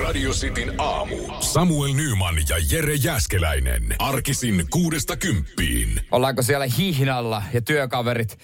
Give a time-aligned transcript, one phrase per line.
[0.00, 1.16] Radio Cityn aamu.
[1.40, 3.82] Samuel Nyman ja Jere Jäskeläinen.
[3.98, 6.00] Arkisin kuudesta kymppiin.
[6.10, 8.38] Ollaanko siellä hihnalla ja työkaverit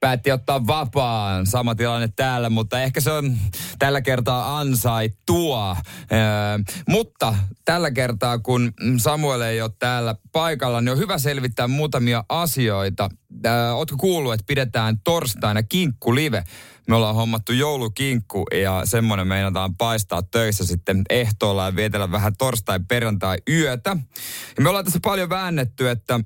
[0.00, 1.46] päätti ottaa vapaan.
[1.46, 3.36] Sama tilanne täällä, mutta ehkä se on
[3.78, 5.76] tällä kertaa ansaittua.
[6.12, 6.18] Öö,
[6.88, 13.08] mutta tällä kertaa, kun Samuel ei ole täällä paikalla, niin on hyvä selvittää muutamia asioita.
[13.46, 16.44] Öö, Oletko kuullut, että pidetään torstaina kinkkulive?
[16.88, 22.80] Me ollaan hommattu joulukinkku ja semmoinen meinataan paistaa töissä sitten ehtoolla ja vietellä vähän torstai
[22.88, 23.96] perjantai yötä.
[24.56, 26.20] Ja me ollaan tässä paljon väännetty, että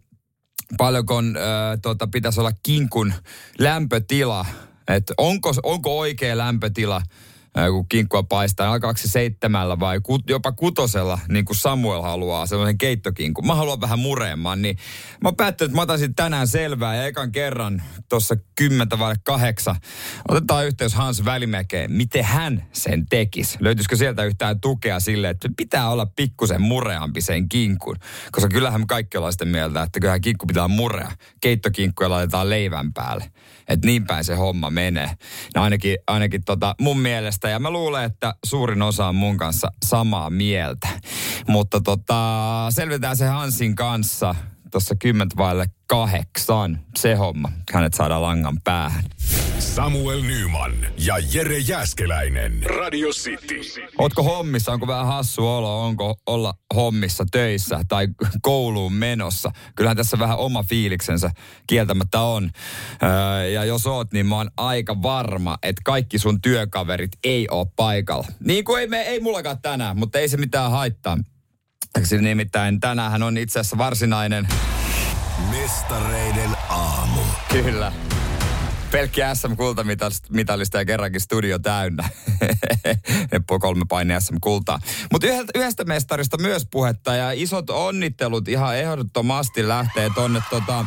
[0.76, 3.12] paljonko äh, tota, pitäisi olla kinkun
[3.58, 4.46] lämpötila.
[4.88, 7.02] Että onko, onko oikea lämpötila
[7.70, 12.78] kun kinkkua paistaa, alkaako se seitsemällä vai ku, jopa kutosella, niin kuin Samuel haluaa, sellaisen
[12.78, 13.46] keittokinkun.
[13.46, 14.76] Mä haluan vähän mureemman, niin
[15.24, 19.76] mä päättelin, että mä otaisin tänään selvää ja ekan kerran tuossa kymmentä vai kahdeksan.
[20.28, 23.58] Otetaan yhteys Hans Välimäkeen, miten hän sen tekisi.
[23.60, 27.96] Löytyisikö sieltä yhtään tukea sille, että pitää olla pikkusen mureampi sen kinkun.
[28.32, 31.12] Koska kyllähän me kaikki ollaan sitä mieltä, että kyllähän kinkku pitää murea.
[31.40, 33.32] Keittokinkkuja laitetaan leivän päälle.
[33.70, 35.10] Että niin päin se homma menee.
[35.54, 37.48] No ainakin, ainakin tota mun mielestä.
[37.48, 40.88] Ja mä luulen, että suurin osa on mun kanssa samaa mieltä.
[41.48, 44.34] Mutta tota, selvitään se Hansin kanssa
[44.70, 46.80] tuossa kymmentä vaille kahdeksan.
[46.96, 47.52] Se homma.
[47.72, 49.04] Hänet saadaan langan päähän.
[49.58, 52.62] Samuel Nyman ja Jere Jäskeläinen.
[52.62, 53.60] Radio City.
[53.98, 54.72] Ootko hommissa?
[54.72, 55.84] Onko vähän hassu olo?
[55.84, 58.08] Onko olla hommissa töissä tai
[58.42, 59.52] kouluun menossa?
[59.76, 61.30] Kyllähän tässä vähän oma fiiliksensä
[61.66, 62.50] kieltämättä on.
[63.02, 67.66] Öö, ja jos oot, niin mä oon aika varma, että kaikki sun työkaverit ei oo
[67.66, 68.26] paikalla.
[68.44, 71.18] Niin kuin ei, me, ei mullakaan tänään, mutta ei se mitään haittaa.
[72.20, 74.48] Nimittäin tänään on itse asiassa varsinainen...
[75.50, 77.20] Mestareiden aamu.
[77.48, 77.92] Kyllä.
[78.90, 82.08] Pelkkiä SM-kultamitalista ja kerrankin studio täynnä.
[83.32, 84.78] Neppo kolme paine SM-kultaa.
[85.12, 90.84] Mutta yhdestä, yhdestä mestarista myös puhetta ja isot onnittelut ihan ehdottomasti lähtee tonne tota,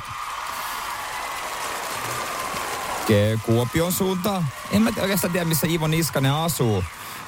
[3.45, 4.45] Kuopion suuntaan.
[4.71, 6.83] En mä oikeastaan tiedä, missä Ivo Niskanen asuu.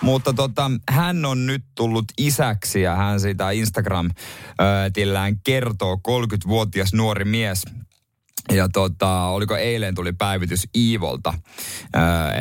[0.06, 5.96] Mutta tota, hän on nyt tullut isäksi ja hän siitä Instagram-tillään kertoo.
[5.96, 7.64] 30-vuotias nuori mies.
[8.52, 11.34] Ja tota, oliko eilen tuli päivitys Iivolta,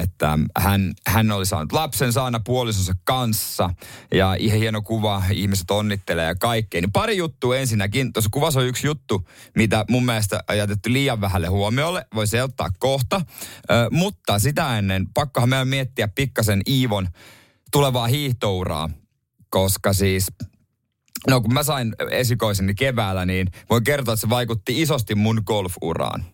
[0.02, 3.70] että hän, hän oli saanut lapsen saana puolisonsa kanssa.
[4.14, 6.80] Ja ihan hieno kuva, ihmiset onnittelee ja kaikkea.
[6.80, 11.20] Niin pari juttua ensinnäkin, tuossa kuvassa on yksi juttu, mitä mun mielestä on jätetty liian
[11.20, 13.20] vähälle huomiolle, voi se ottaa kohta,
[13.90, 17.08] mutta sitä ennen pakkohan meidän miettiä pikkasen Iivon
[17.74, 18.90] tulevaa hiihtouraa,
[19.48, 20.26] koska siis
[21.28, 26.24] No kun mä sain esikoiseni keväällä, niin voin kertoa, että se vaikutti isosti mun golfuraan.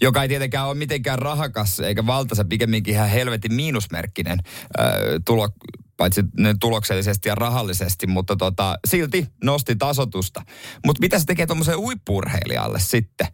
[0.00, 4.38] Joka ei tietenkään ole mitenkään rahakas eikä valtaisa, pikemminkin ihan helvetin miinusmerkkinen
[4.80, 4.86] äh,
[5.26, 5.48] tulo,
[5.96, 6.22] paitsi
[6.60, 10.42] tuloksellisesti ja rahallisesti, mutta tota, silti nosti tasotusta.
[10.86, 13.26] Mutta mitä se tekee tuommoiselle uippurheilijalle sitten?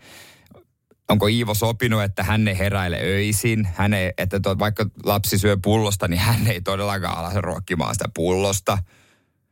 [1.09, 5.57] Onko Iivo sopinut, että hän ei heräile öisin, hän ei, että to, vaikka lapsi syö
[5.63, 8.79] pullosta, niin hän ei todellakaan ala ruokkimaan sitä pullosta.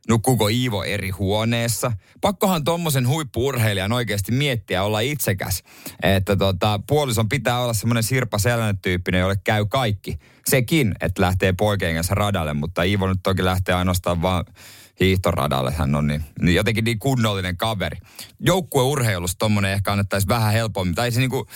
[0.09, 1.91] Nukkuuko Iivo eri huoneessa?
[2.21, 5.63] Pakkohan tuommoisen huippuurheilijan oikeasti miettiä olla itsekäs.
[6.03, 10.19] Että tota, puolison pitää olla semmoinen Sirpa Sellainen tyyppinen, jolle käy kaikki.
[10.45, 14.45] Sekin, että lähtee poikien kanssa radalle, mutta Iivo nyt toki lähtee ainoastaan vaan
[14.99, 15.71] hiihtoradalle.
[15.71, 17.97] Hän on niin, niin jotenkin niin kunnollinen kaveri.
[18.39, 20.95] Joukkueurheilussa tommonen ehkä annettaisiin vähän helpommin.
[20.95, 21.47] Tai se niinku,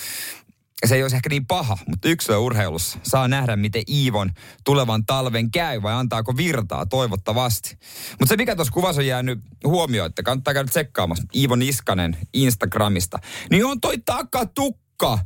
[0.86, 4.32] se ei olisi ehkä niin paha, mutta yksilöurheilussa saa nähdä, miten Iivon
[4.64, 7.78] tulevan talven käy vai antaako virtaa toivottavasti.
[8.10, 13.18] Mutta se, mikä tuossa kuvassa on jäänyt huomioon, että kannattaa käydä tsekkaamassa Iivo Niskanen Instagramista,
[13.50, 15.18] niin on toi takatukka.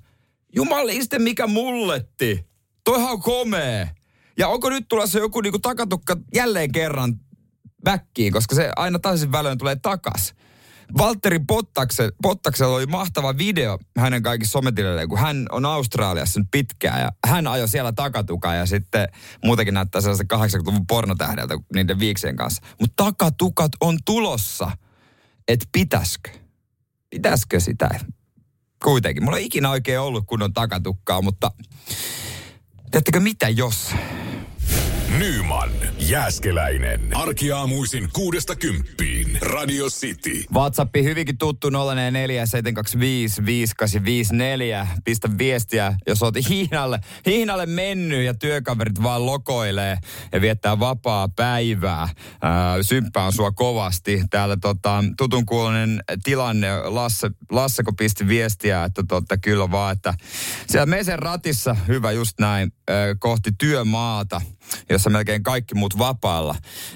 [0.56, 2.46] Jumaliste, mikä mulletti.
[2.84, 3.90] Toihan on komee.
[4.38, 7.20] Ja onko nyt tulossa joku niinku takatukka jälleen kerran
[7.84, 10.34] väkkiin, koska se aina taisin väliin tulee takas.
[10.98, 17.00] Valtteri Bottakse, Bottaksella oli mahtava video hänen kaikissa sometililleen, kun hän on Australiassa nyt pitkään
[17.00, 19.08] ja hän ajoi siellä takatukaa ja sitten
[19.44, 22.62] muutenkin näyttää sellaista 80-luvun pornotähdeltä niiden viiksien kanssa.
[22.80, 24.70] Mutta takatukat on tulossa.
[25.48, 26.30] Et pitäskö?
[27.10, 27.88] Pitäskö sitä?
[28.84, 29.24] Kuitenkin.
[29.24, 31.50] Mulla ei ikinä oikein ollut kunnon takatukkaa, mutta
[32.90, 33.94] tiedättekö mitä jos?
[35.18, 37.00] Nyman, Jääskeläinen.
[37.14, 39.38] Arkiaamuisin kuudesta kymppiin.
[39.40, 40.44] Radio City.
[40.54, 41.72] WhatsApp hyvinkin tuttu 0447255854.
[45.04, 49.98] Pistä viestiä, jos oot Hiinalle, Hiinalle mennyt ja työkaverit vaan lokoilee
[50.32, 52.08] ja viettää vapaa päivää.
[52.42, 54.22] Ää, symppään sua kovasti.
[54.30, 56.80] Täällä tota, tutun kuulonen tilanne.
[56.80, 60.14] Lasse, Lasseko pisti viestiä, että totta, kyllä vaan, että
[60.66, 64.40] siellä Mesen ratissa, hyvä just näin, ää, kohti työmaata,
[64.90, 66.54] jossa melkein kaikki muut vapaalla.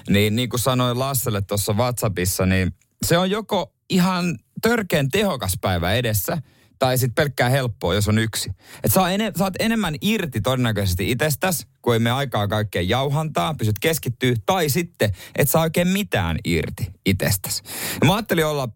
[0.09, 2.75] Niin, niin kuin sanoin Lasselle tuossa WhatsAppissa, niin
[3.05, 6.37] se on joko ihan törkeän tehokas päivä edessä,
[6.79, 8.49] tai sitten pelkkää helppoa, jos on yksi.
[8.83, 13.79] Et saa ene, saat enemmän irti todennäköisesti itsestäs, kun ei me aikaa kaikkeen jauhantaa, pysyt
[13.79, 17.61] keskittyä, tai sitten et saa oikein mitään irti itsestäs.
[18.01, 18.69] Ja mä ajattelin olla,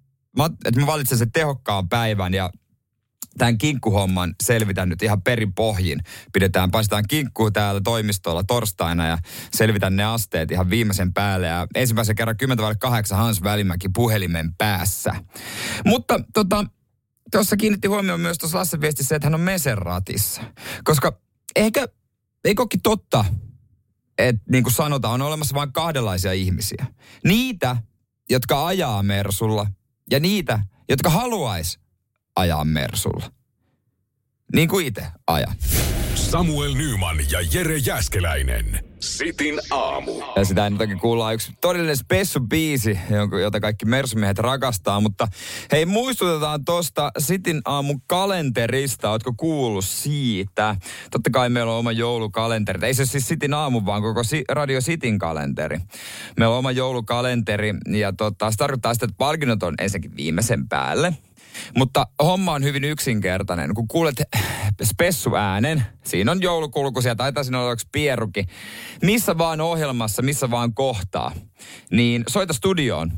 [0.65, 2.49] että mä valitsen sen tehokkaan päivän ja
[3.37, 5.99] tämän kinkkuhomman selvitän nyt ihan perin pohjin.
[6.33, 9.17] Pidetään, paistetaan kinkkuu täällä toimistolla torstaina ja
[9.53, 11.47] selvitän ne asteet ihan viimeisen päälle.
[11.47, 15.15] Ja ensimmäisen kerran 10.8 Hans Välimäki puhelimen päässä.
[15.85, 16.65] Mutta tota,
[17.31, 20.41] tuossa kiinnitti huomioon myös tuossa Lasse viestissä, että hän on meseratissa.
[20.83, 21.19] Koska
[21.55, 21.87] ehkä,
[22.45, 23.25] ei kokki totta,
[24.17, 26.85] että niin kuin sanotaan, on olemassa vain kahdenlaisia ihmisiä.
[27.23, 27.77] Niitä,
[28.29, 29.67] jotka ajaa Mersulla
[30.11, 31.80] ja niitä, jotka haluaisi
[32.35, 33.31] ajaa Mersulla.
[34.55, 35.55] Niin kuin itse ajan.
[36.15, 38.79] Samuel Nyman ja Jere Jäskeläinen.
[38.99, 40.11] Sitin aamu.
[40.35, 42.99] Ja sitä nyt oikein kuullaan yksi todellinen spessu-biisi,
[43.41, 45.01] jota kaikki mersumiehet rakastaa.
[45.01, 45.27] Mutta
[45.71, 49.09] hei, muistutetaan tuosta Sitin aamun kalenterista.
[49.09, 50.75] Ootko kuullut siitä?
[51.11, 52.87] Totta kai meillä on oma joulukalenteri.
[52.87, 55.79] Ei se siis Sitin aamu, vaan koko Radio Sitin kalenteri.
[56.37, 61.13] Meillä on oma joulukalenteri ja tota, se tarkoittaa sitä, että palkinnot on ensinnäkin viimeisen päälle.
[61.77, 63.73] Mutta homma on hyvin yksinkertainen.
[63.73, 64.21] Kun kuulet
[64.83, 68.45] spessu-äänen, siinä on joulukulkuisia, taitaa siinä olla pieruki,
[69.01, 71.31] missä vaan ohjelmassa, missä vaan kohtaa,
[71.91, 73.13] niin soita studioon 020352352.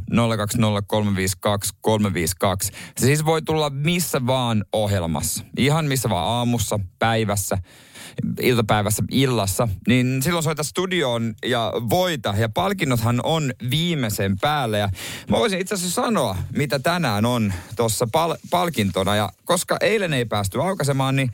[2.98, 5.44] Se siis voi tulla missä vaan ohjelmassa.
[5.58, 7.58] Ihan missä vaan aamussa, päivässä
[8.42, 12.34] iltapäivässä illassa, niin silloin soita studioon ja voita.
[12.38, 14.80] Ja palkinnothan on viimeisen päälle.
[14.80, 14.90] Ja
[15.30, 19.16] mä voisin itse asiassa sanoa, mitä tänään on tuossa pal- palkintona.
[19.16, 21.32] Ja koska eilen ei päästy aukaisemaan, niin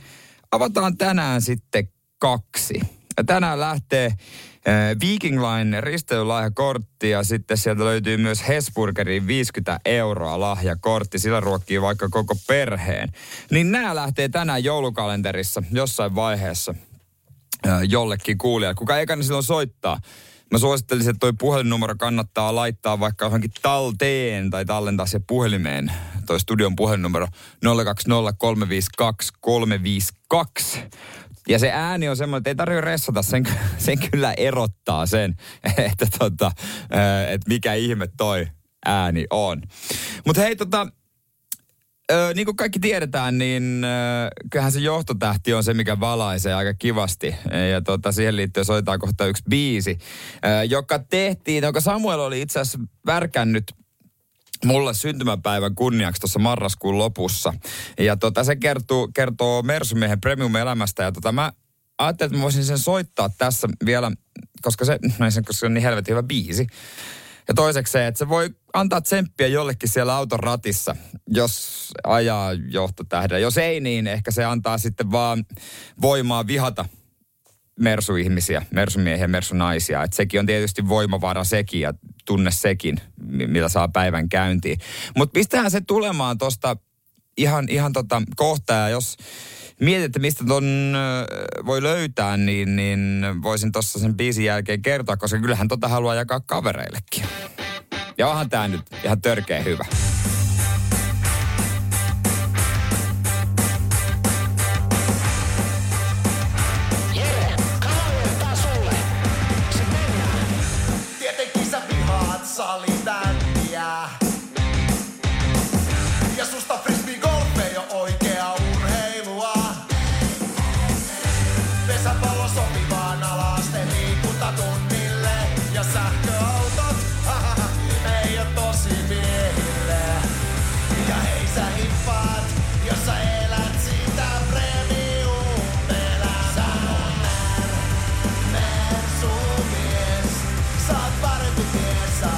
[0.51, 1.89] avataan tänään sitten
[2.19, 2.81] kaksi.
[3.17, 4.17] Ja tänään lähtee äh,
[5.01, 11.19] Viking Line risteilylahjakortti ja sitten sieltä löytyy myös Hesburgerin 50 euroa lahjakortti.
[11.19, 13.09] Sillä ruokkii vaikka koko perheen.
[13.51, 16.75] Niin nämä lähtee tänään joulukalenterissa jossain vaiheessa
[17.67, 18.75] äh, jollekin kuulijalle.
[18.75, 19.99] Kuka ekana silloin soittaa?
[20.51, 25.91] Mä suosittelisin, että toi puhelinnumero kannattaa laittaa vaikka johonkin talteen tai tallentaa se puhelimeen.
[26.25, 27.27] Toi studion puhelinnumero
[27.65, 27.69] 020352352.
[31.49, 33.43] Ja se ääni on semmoinen, että ei tarvitse ressata, sen,
[33.77, 35.35] sen kyllä erottaa sen,
[35.91, 36.51] että, tota,
[37.29, 38.47] että mikä ihme toi
[38.85, 39.61] ääni on.
[40.25, 40.87] Mutta hei tota,
[42.35, 43.85] niin kuin kaikki tiedetään, niin
[44.51, 47.35] kyllähän se johtotähti on se, mikä valaisee aika kivasti.
[47.71, 49.97] Ja tota, siihen liittyen soitetaan kohta yksi biisi,
[50.69, 53.63] joka tehtiin, jonka Samuel oli itse asiassa värkännyt
[54.65, 57.53] mulle syntymäpäivän kunniaksi tuossa marraskuun lopussa.
[57.99, 61.03] Ja tota, se kertoo, kertoo Mersumiehen premium-elämästä.
[61.03, 61.51] Ja tota, mä
[61.97, 64.11] ajattelin, että mä voisin sen soittaa tässä vielä,
[64.61, 66.67] koska se, no se, koska se on niin helvetin hyvä biisi.
[67.47, 70.95] Ja toiseksi se, että se voi antaa tsemppiä jollekin siellä auton ratissa,
[71.27, 73.39] jos ajaa johtotähdellä.
[73.39, 75.45] Jos ei, niin ehkä se antaa sitten vaan
[76.01, 76.85] voimaa vihata
[77.79, 80.03] mersuihmisiä, mersumiehiä, mersunaisia.
[80.03, 81.93] Et sekin on tietysti voimavara sekin ja
[82.25, 84.79] tunne sekin, millä saa päivän käyntiin.
[85.17, 86.77] Mutta pistähän se tulemaan tuosta
[87.37, 89.17] ihan, ihan tota kohtaa, jos
[90.05, 90.93] että mistä ton
[91.65, 96.39] voi löytää, niin, niin voisin tuossa sen biisin jälkeen kertoa, koska kyllähän tota haluaa jakaa
[96.39, 97.23] kavereillekin.
[98.17, 99.85] Ja onhan tää nyt ihan törkeä hyvä.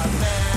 [0.02, 0.51] my man.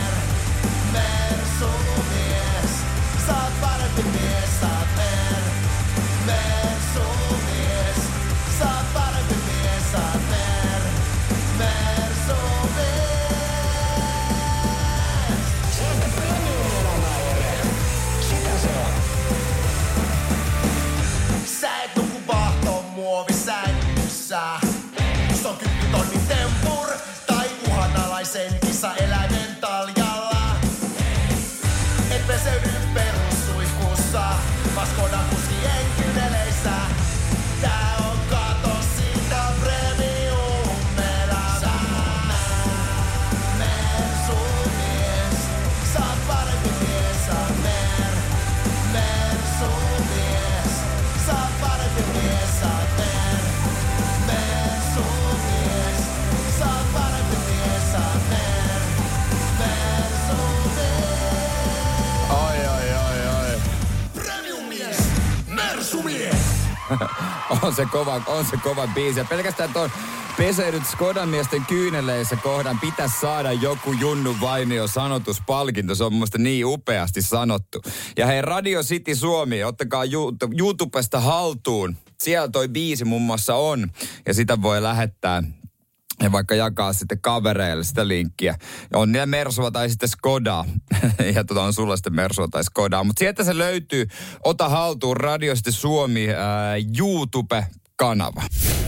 [67.66, 69.20] On, se kova, on se kova biisi.
[69.20, 69.92] Ja pelkästään tuon
[70.38, 75.96] peseydyt Skodan miesten kyyneleissä kohdan pitäisi saada joku Junnu Vainio sanotuspalkinto.
[75.96, 77.82] Se on mun niin upeasti sanottu.
[78.18, 80.04] Ja hei, Radio City Suomi, ottakaa
[80.60, 81.96] YouTubesta haltuun.
[82.22, 83.92] Siellä toi biisi muun muassa on.
[84.26, 85.44] Ja sitä voi lähettää
[86.24, 88.56] ja vaikka jakaa sitten kavereille sitä linkkiä.
[88.94, 90.66] On niillä Mersua tai sitten Skoda.
[91.36, 93.04] ja tota on sulla sitten Mersua tai Skoda.
[93.04, 94.08] Mutta sieltä se löytyy.
[94.44, 98.42] Ota haltuun Radio sitten Suomi ää, YouTube kanava.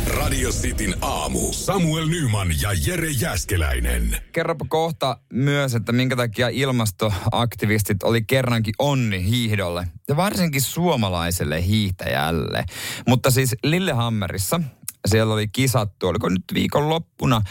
[0.08, 1.40] Radio Cityn aamu.
[1.54, 4.18] Samuel Nyman ja Jere Jäskeläinen.
[4.32, 9.88] Kerropa kohta myös, että minkä takia ilmastoaktivistit oli kerrankin onni hiihdolle.
[10.08, 12.66] Ja varsinkin suomalaiselle hiihtäjälle.
[13.08, 14.62] Mutta siis Lillehammerissa
[15.08, 17.42] siellä oli kisattu, oliko nyt viikonloppuna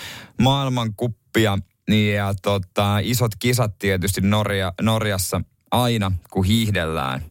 [0.42, 1.58] maailmankuppia.
[1.90, 7.22] Niin ja tota, isot kisat tietysti Norja, Norjassa aina, kun hiihdellään.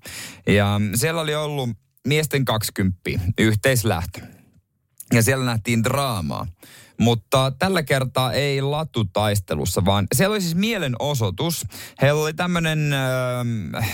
[0.47, 1.69] Ja siellä oli ollut
[2.07, 2.99] miesten 20
[3.39, 4.21] yhteislähtö.
[5.13, 6.47] Ja siellä nähtiin draamaa.
[6.99, 11.65] Mutta tällä kertaa ei latutaistelussa, vaan siellä oli siis mielenosoitus.
[12.01, 13.89] Heillä oli tämmöinen äh,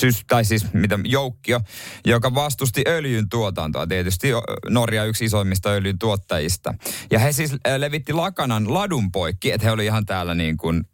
[0.00, 1.60] sys, tai siis mitä, joukkio,
[2.04, 3.86] joka vastusti öljyn tuotantoa.
[3.86, 4.28] Tietysti
[4.68, 6.74] Norja yksi isoimmista öljyn tuottajista.
[7.10, 10.84] Ja he siis levitti lakanan ladun poikki, että he oli ihan täällä niin kuin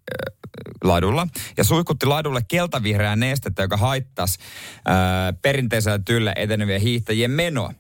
[0.85, 1.27] ladulla.
[1.57, 4.95] Ja suihkutti ladulle keltavihreää nestettä, joka haittasi äh,
[5.43, 7.75] perinteisellä tyllä eteneviä hiihtäjien menoa.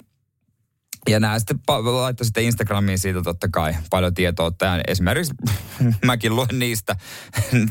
[1.09, 4.51] Ja nämä sitten laittoi sitten Instagramiin siitä totta kai paljon tietoa.
[4.51, 5.35] Tämä esimerkiksi
[6.07, 6.97] mäkin luen niistä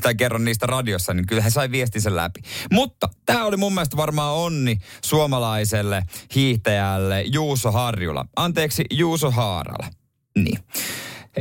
[0.01, 2.41] tai kerron niistä radiossa, niin kyllä he sai viestisen läpi.
[2.71, 6.03] Mutta tämä oli mun mielestä varmaan onni suomalaiselle
[6.35, 8.25] hiihtäjälle Juuso Harjula.
[8.35, 9.87] Anteeksi, Juuso Haarala.
[10.35, 10.59] Niin.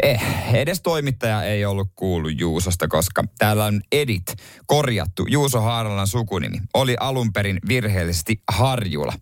[0.02, 0.22] Eh,
[0.54, 4.34] edes toimittaja ei ollut kuullut Juusosta, koska täällä on Edit
[4.66, 5.26] korjattu.
[5.28, 9.12] Juuso Haaralan sukunimi oli alun perin virheellisesti Harjula.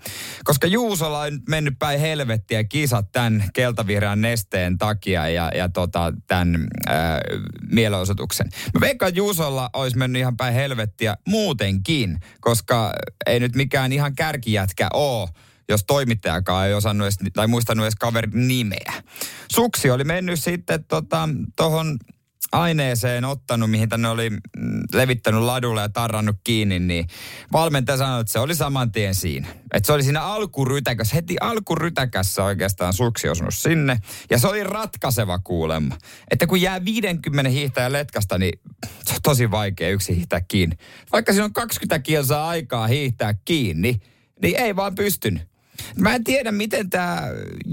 [0.44, 6.12] Koska Juusolla on nyt mennyt päin helvettiä kisat tämän keltavihreän nesteen takia ja, ja tota,
[6.26, 6.96] tämän äh,
[7.70, 8.48] mielenosoituksen.
[8.74, 12.92] Mä veikkaan, Juusolla olisi mennyt ihan päin helvettiä muutenkin, koska
[13.26, 15.28] ei nyt mikään ihan kärkijätkä ole
[15.72, 19.02] jos toimittajakaan ei osannut edes, tai muistanut edes kaverin nimeä.
[19.52, 20.84] Suksi oli mennyt sitten
[21.56, 22.20] tuohon tota,
[22.52, 24.40] aineeseen ottanut, mihin tänne oli mm,
[24.94, 27.06] levittänyt ladulle ja tarrannut kiinni, niin
[27.52, 29.48] valmentaja sanoi, että se oli saman tien siinä.
[29.74, 33.98] Että se oli siinä alkurytäkässä, heti alkurytäkässä oikeastaan suksi osunut sinne.
[34.30, 35.98] Ja se oli ratkaiseva kuulemma.
[36.30, 38.60] Että kun jää 50 hiihtäjä letkasta, niin
[39.04, 40.76] se on tosi vaikea yksi hiihtää kiinni.
[41.12, 44.00] Vaikka siinä on 20 kilsaa aikaa hiihtää kiinni,
[44.42, 45.49] niin ei vaan pystynyt.
[45.96, 47.22] Mä en tiedä, miten tämä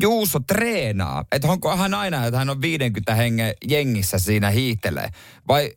[0.02, 1.26] Juuso treenaa.
[1.32, 5.10] Että onko hän aina, että hän on 50 hengen jengissä siinä hiihtelee.
[5.48, 5.72] Vai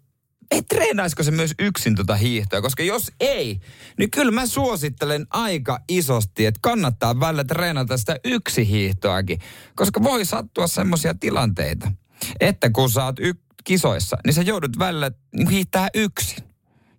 [0.51, 2.63] ei treenaisiko se myös yksin tuota hiihtoa?
[2.63, 3.61] Koska jos ei,
[3.99, 9.39] niin kyllä mä suosittelen aika isosti, että kannattaa välillä treenata sitä yksi hiihtoakin.
[9.75, 11.93] Koska voi sattua semmoisia tilanteita,
[12.41, 13.35] että kun sä oot y-
[13.65, 15.11] kisoissa, niin sä joudut välillä
[15.51, 16.45] hiihtää yksin.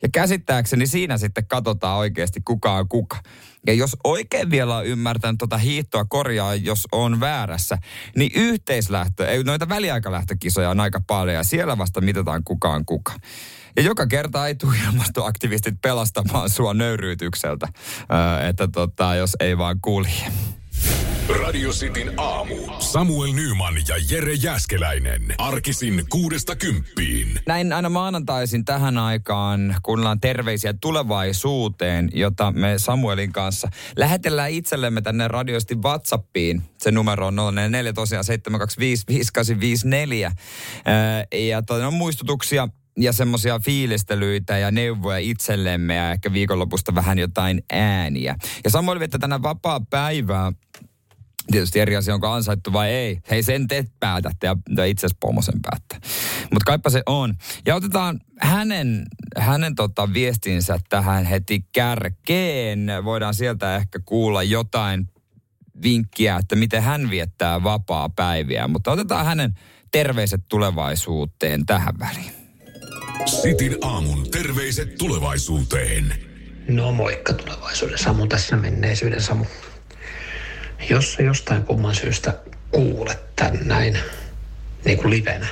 [0.03, 3.17] Ja käsittääkseni siinä sitten katsotaan oikeasti kuka on kuka.
[3.67, 7.77] Ja jos oikein vielä on ymmärtänyt tuota hiihtoa korjaa, jos on väärässä,
[8.17, 13.13] niin yhteislähtö, ei noita väliaikalähtökisoja on aika paljon ja siellä vasta mitataan kukaan kuka.
[13.75, 17.67] Ja joka kerta ei tule ilmastoaktivistit pelastamaan sua nöyryytykseltä,
[18.49, 20.31] että tota, jos ei vaan kulje.
[21.43, 22.55] Radio Cityn aamu.
[22.79, 25.21] Samuel Nyman ja Jere Jäskeläinen.
[25.37, 27.39] Arkisin kuudesta kymppiin.
[27.47, 35.27] Näin aina maanantaisin tähän aikaan kuunnellaan terveisiä tulevaisuuteen, jota me Samuelin kanssa lähetellään itsellemme tänne
[35.27, 36.63] radiosti WhatsAppiin.
[36.77, 39.87] Se numero on 044 tosiaan 725
[41.47, 47.63] Ja tuota, on muistutuksia ja semmoisia fiilistelyitä ja neuvoja itsellemme ja ehkä viikonlopusta vähän jotain
[47.71, 48.35] ääniä.
[48.63, 50.51] Ja Samuel viettää tänä vapaa päivää
[51.51, 53.19] Tietysti eri asia, onko ansaittu vai ei.
[53.29, 55.99] Hei, sen te päätätte ja itse asiassa pomo sen päättää.
[56.51, 57.35] Mutta kaipa se on.
[57.65, 59.05] Ja otetaan hänen,
[59.37, 62.87] hänen tota viestinsä tähän heti kärkeen.
[63.03, 65.07] Voidaan sieltä ehkä kuulla jotain
[65.83, 68.67] vinkkiä, että miten hän viettää vapaa päiviä.
[68.67, 69.53] Mutta otetaan hänen
[69.91, 72.40] terveiset tulevaisuuteen tähän väliin.
[73.25, 76.13] Sitin aamun terveiset tulevaisuuteen.
[76.67, 79.45] No moikka tulevaisuuden Samu tässä menneisyyden Samu.
[80.89, 82.39] Jos sä jostain kumman syystä
[82.71, 83.97] kuulet tän näin
[84.85, 85.47] niin kuin livenä,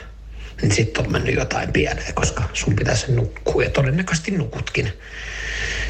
[0.62, 4.94] niin sitten on mennyt jotain pieleen, koska sun pitäisi nukkua ja todennäköisesti nukutkin.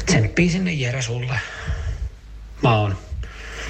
[0.06, 1.40] Tsemppii sinne Jere sulle.
[2.62, 2.96] Mä oon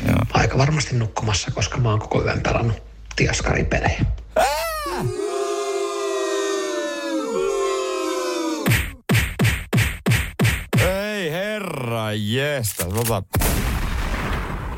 [0.09, 0.19] Joo.
[0.33, 2.83] aika varmasti nukkumassa, koska mä oon koko yön pelannut
[3.17, 4.05] tiaskaripelejä.
[4.37, 5.30] Ei
[12.11, 13.23] herra jestä, tota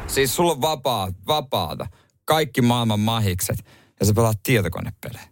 [0.07, 1.87] Siis sulla on vapaa, vapaata.
[2.25, 3.65] Kaikki maailman mahikset.
[4.01, 5.29] Ja sä pelaat tietokonepelejä.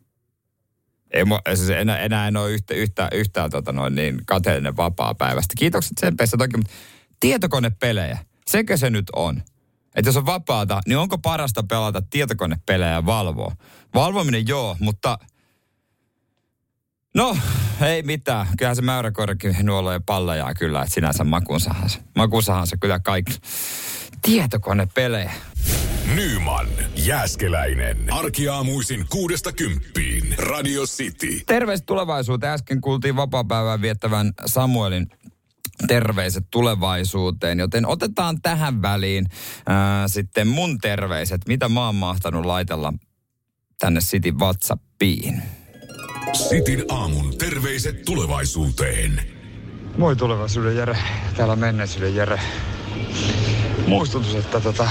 [1.10, 5.54] Ei, siis enää, enää en ole yhtä, yhtä, yhtään tota noin, niin kateellinen vapaa päivästä.
[5.58, 6.72] Kiitokset sen peissä toki, mutta
[7.20, 8.18] tietokonepelejä,
[8.50, 9.42] sekö se nyt on?
[9.94, 13.56] Että jos on vapaata, niin onko parasta pelata tietokonepelejä ja valvoa?
[13.94, 15.18] Valvominen joo, mutta
[17.14, 17.36] No,
[17.88, 18.46] ei mitään.
[18.58, 21.98] Kyllähän se mäyräkoirakin nuolo ja pallajaa kyllä, että sinänsä makunsahan se.
[22.16, 23.38] Makunsahan se kyllä kaikki.
[24.22, 25.32] Tietokonepelejä.
[26.14, 28.12] Nyman, Jääskeläinen.
[28.12, 30.34] Arkiaamuisin kuudesta kymppiin.
[30.38, 31.40] Radio City.
[31.46, 32.52] Terveistä tulevaisuuteen.
[32.52, 35.06] Äsken kuultiin vapaa viettävän Samuelin
[35.86, 39.26] terveiset tulevaisuuteen, joten otetaan tähän väliin
[39.66, 42.92] ää, sitten mun terveiset, mitä mä oon mahtanut laitella
[43.78, 45.42] tänne City WhatsAppiin.
[46.32, 49.20] Sitin aamun terveiset tulevaisuuteen.
[49.98, 50.98] Moi tulevaisuuden Jere,
[51.36, 52.40] täällä menneisyyden Jere.
[53.86, 54.90] Muistutus, että tota,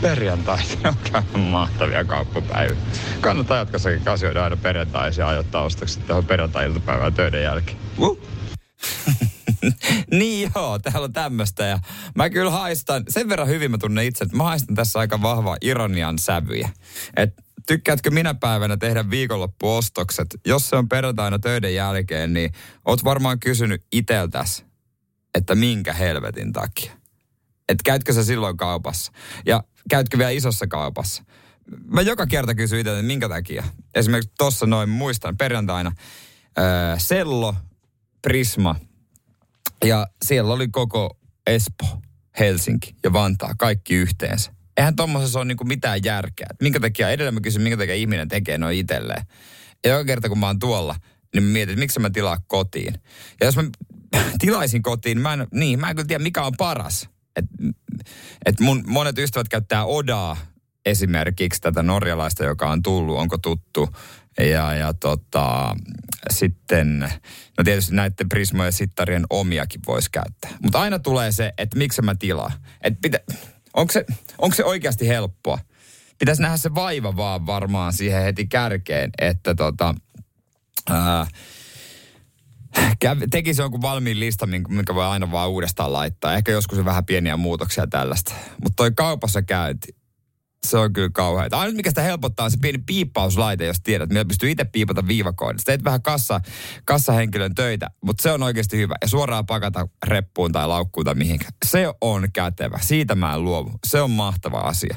[0.00, 0.94] perjantaita
[1.34, 2.76] on mahtavia kauppapäiviä.
[3.20, 7.78] Kannattaa jatkossakin kasioida aina perjantaisia ajoittaa ostokset tähän perjantai-iltapäivään töiden jälkeen.
[7.98, 8.20] Uh.
[10.18, 11.78] niin joo, täällä on tämmöistä ja
[12.14, 15.56] mä kyllä haistan, sen verran hyvin mä tunnen itse, että mä haistan tässä aika vahva
[15.60, 16.70] ironian sävyjä.
[17.16, 17.34] Et
[17.66, 20.26] tykkäätkö minä päivänä tehdä viikonloppuostokset?
[20.46, 22.52] Jos se on perjantaina töiden jälkeen, niin
[22.84, 24.64] oot varmaan kysynyt iteltäs,
[25.34, 26.92] että minkä helvetin takia.
[27.68, 29.12] Että käytkö sä silloin kaupassa?
[29.46, 31.24] Ja käytkö vielä isossa kaupassa?
[31.86, 33.64] Mä joka kerta kysyn itse, että minkä takia.
[33.94, 35.92] Esimerkiksi tuossa noin muistan perjantaina
[36.58, 36.64] öö,
[36.98, 37.54] Sello,
[38.22, 38.76] Prisma
[39.84, 41.86] ja siellä oli koko Espo,
[42.38, 44.52] Helsinki ja Vantaa, kaikki yhteensä.
[44.76, 46.46] Eihän tuommoisessa ole niinku mitään järkeä.
[46.60, 49.22] Minkä takia, edelleen mä kysyn, minkä takia ihminen tekee noin itselleen.
[49.84, 50.96] Ja joka kerta kun mä oon tuolla,
[51.34, 52.94] niin mä mietin, että miksi mä tilaa kotiin.
[53.40, 53.62] Ja jos mä
[54.40, 57.08] tilaisin kotiin, mä en, niin, mä en kyllä tiedä mikä on paras.
[57.36, 57.44] Et,
[58.46, 60.36] et mun monet ystävät käyttää Odaa
[60.86, 63.88] esimerkiksi tätä norjalaista, joka on tullut, onko tuttu.
[64.38, 65.76] Ja, ja tota,
[66.30, 67.12] sitten,
[67.58, 70.50] no tietysti näiden Prismo ja Sittarien omiakin voisi käyttää.
[70.62, 72.52] Mutta aina tulee se, että miksi mä tilaa.
[72.80, 73.20] Et pitä,
[73.76, 74.04] onko, se,
[74.38, 75.58] onko se oikeasti helppoa?
[76.18, 79.94] Pitäisi nähdä se vaiva vaan varmaan siihen heti kärkeen, että tota,
[80.90, 81.26] ää,
[83.30, 86.34] tekisi jonkun valmiin listan, minkä voi aina vaan uudestaan laittaa.
[86.34, 88.34] Ehkä joskus on vähän pieniä muutoksia tällaista.
[88.62, 89.88] Mutta toi kaupassa käynti,
[90.66, 91.48] se on kyllä kauheaa.
[91.52, 94.08] Ainut mikä sitä helpottaa on se pieni piippauslaite, jos tiedät.
[94.08, 95.66] Millä pystyy itse piipata viivakoodista.
[95.66, 96.40] Teet vähän kassa,
[96.84, 98.94] kassahenkilön töitä, mutta se on oikeasti hyvä.
[99.02, 101.52] Ja suoraan pakata reppuun tai laukkuun tai mihinkään.
[101.66, 102.78] Se on kätevä.
[102.82, 103.70] Siitä mä en luovu.
[103.86, 104.96] Se on mahtava asia.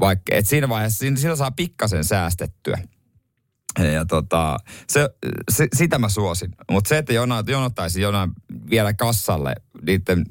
[0.00, 2.78] Vaikka, et siinä vaiheessa siinä, siinä saa pikkasen säästettyä.
[3.92, 4.56] Ja tota,
[4.88, 5.08] se,
[5.50, 6.50] se, sitä mä suosin.
[6.70, 8.30] Mutta se, että jonot, jonottaisi jonain
[8.70, 9.54] vielä kassalle
[9.86, 10.24] niiden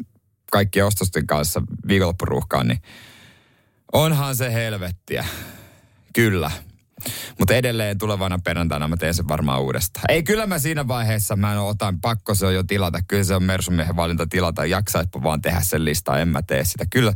[0.51, 2.81] kaikkien ostosten kanssa viikonloppuruuhkaan, niin
[3.93, 5.25] onhan se helvettiä.
[6.13, 6.51] Kyllä.
[7.39, 10.05] Mutta edelleen tulevana perjantaina mä teen sen varmaan uudestaan.
[10.09, 12.99] Ei, kyllä mä siinä vaiheessa, mä en otan, pakko se on jo tilata.
[13.07, 14.65] Kyllä se on Mersumiehen valinta tilata.
[14.65, 16.85] Jaksaispa vaan tehdä sen listaa, en mä tee sitä.
[16.89, 17.13] Kyllä,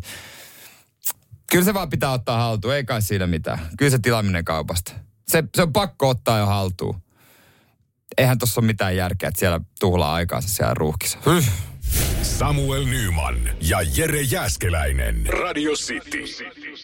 [1.52, 3.60] kyllä se vaan pitää ottaa haltuun, ei kai siinä mitään.
[3.78, 4.94] Kyllä se tilaaminen kaupasta
[5.28, 7.02] se, se on pakko ottaa jo haltuun.
[8.18, 11.20] Eihän tuossa ole mitään järkeä, että siellä tuhlaa aikaansa siellä ruuhkissa.
[12.22, 15.26] Samuel Nyman ja Jere Jäskeläinen.
[15.26, 16.24] Radio City.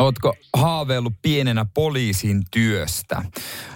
[0.00, 3.22] Ootko haaveillut pienenä poliisin työstä?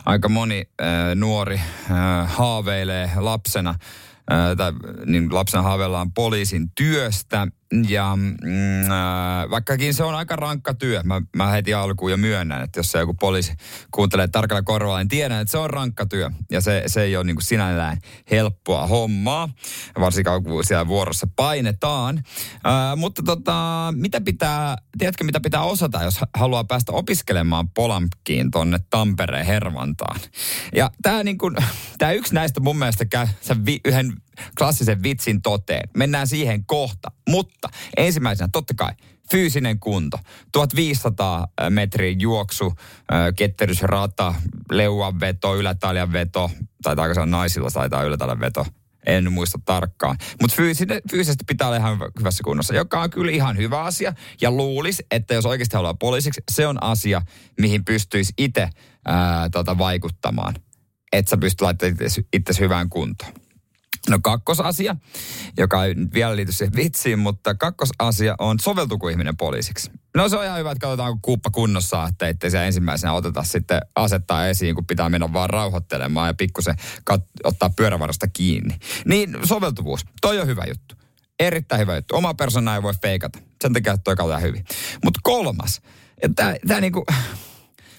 [0.06, 4.72] Aika moni äh, nuori äh, haaveilee lapsena, äh, tai
[5.06, 7.48] niin lapsena haaveillaan poliisin työstä.
[7.88, 12.62] Ja mm, äh, vaikkakin se on aika rankka työ, mä, mä heti alkuun jo myönnän,
[12.62, 13.52] että jos se joku poliisi
[13.90, 16.30] kuuntelee tarkalla korvalla, niin tiedän, että se on rankka työ.
[16.50, 17.98] Ja se, se ei ole niin kuin sinällään
[18.30, 19.48] helppoa hommaa,
[20.00, 22.16] varsinkaan kun siellä vuorossa painetaan.
[22.16, 28.78] Äh, mutta tota, mitä pitää, tiedätkö mitä pitää osata, jos haluaa päästä opiskelemaan Polamkiin tonne
[28.90, 30.20] Tampereen Hervantaan?
[30.74, 31.56] Ja tämä niin kuin,
[31.98, 33.26] tää yksi näistä mun mielestä käy,
[33.84, 34.12] yhden
[34.58, 35.88] klassisen vitsin toteen.
[35.96, 37.10] Mennään siihen kohta.
[37.28, 38.92] Mutta ensimmäisenä totta kai
[39.30, 40.18] fyysinen kunto.
[40.52, 42.72] 1500 metrin juoksu,
[43.36, 44.34] ketterysrata,
[44.72, 46.50] leuan veto, ylätaljan veto,
[46.82, 48.66] taitaako se on naisilla, taitaa ylätaljan veto,
[49.06, 50.16] en muista tarkkaan.
[50.40, 50.56] Mutta
[51.10, 54.12] fyysisesti pitää olla ihan hyvässä kunnossa, joka on kyllä ihan hyvä asia.
[54.40, 57.22] Ja luulisi, että jos oikeasti haluaa poliisiksi, se on asia,
[57.60, 58.68] mihin pystyisi itse
[59.52, 60.54] tota, vaikuttamaan.
[61.12, 61.96] Että sä pystyt laittamaan
[62.32, 63.32] itse hyvään kuntoon.
[64.08, 64.96] No kakkosasia,
[65.58, 69.90] joka ei vielä liity siihen vitsiin, mutta kakkosasia on soveltuko ihminen poliisiksi.
[70.16, 73.80] No se on ihan hyvä, että katsotaan kuuppa kunnossa, että ettei se ensimmäisenä oteta sitten
[73.94, 76.74] asettaa esiin, kun pitää mennä vaan rauhoittelemaan ja pikkusen
[77.10, 78.78] kat- ottaa pyörävarasta kiinni.
[79.04, 80.94] Niin soveltuvuus, toi on hyvä juttu.
[81.38, 82.16] Erittäin hyvä juttu.
[82.16, 83.38] Oma persona ei voi feikata.
[83.62, 84.64] Sen takia toi katsotaan hyvin.
[85.04, 85.80] Mutta kolmas,
[86.22, 87.06] että tämä niinku,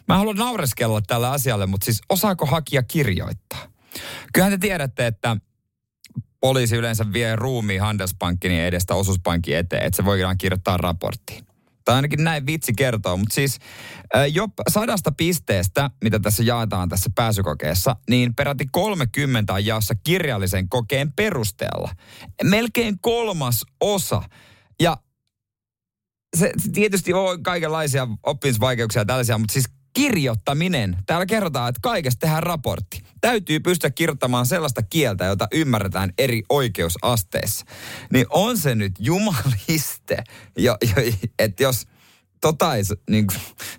[0.08, 3.68] mä haluan naureskella tällä asialle, mutta siis osaako hakija kirjoittaa?
[4.34, 5.38] Kyllähän te tiedätte, että
[6.42, 11.46] poliisi yleensä vie ruumiin Handelsbankin edestä osuuspankin eteen, että se voidaan kirjoittaa raporttiin.
[11.86, 13.60] Tai ainakin näin vitsi kertoo, mutta siis
[14.32, 21.14] jo sadasta pisteestä, mitä tässä jaetaan tässä pääsykokeessa, niin peräti 30 on jaossa kirjallisen kokeen
[21.14, 21.96] perusteella.
[22.44, 24.22] Melkein kolmas osa.
[24.82, 24.98] Ja
[26.38, 30.98] se tietysti on kaikenlaisia oppimisvaikeuksia ja tällaisia, mutta siis kirjoittaminen.
[31.06, 33.04] Täällä kerrotaan, että kaikesta tehdään raportti.
[33.22, 37.66] Täytyy pystyä kirjoittamaan sellaista kieltä, jota ymmärretään eri oikeusasteissa.
[38.14, 40.24] Niin on se nyt jumaliste,
[40.58, 41.88] jo, jo, että jos
[42.42, 43.28] tota ei niin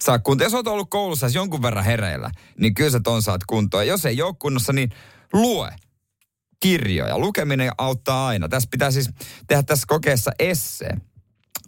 [0.03, 0.45] saa kuntoa.
[0.45, 3.87] Jos olet ollut koulussa jonkun verran hereillä, niin kyllä sä ton saat kuntoon.
[3.87, 4.91] Jos ei ole kunnossa, niin
[5.33, 5.77] lue
[6.61, 7.19] kirjoja.
[7.19, 8.49] Lukeminen auttaa aina.
[8.49, 9.11] Tässä pitää siis
[9.47, 11.03] tehdä tässä kokeessa esseen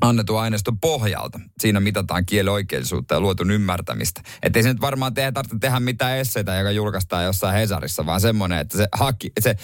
[0.03, 1.41] annetun aineiston pohjalta.
[1.61, 4.23] Siinä mitataan kielioikeellisuutta ja luotun ymmärtämistä.
[4.43, 8.21] Että ei se nyt varmaan tehdä, tarvitse tehdä mitään esseitä, joka julkaistaan jossain Hesarissa, vaan
[8.21, 9.57] semmoinen, että se, haki, se,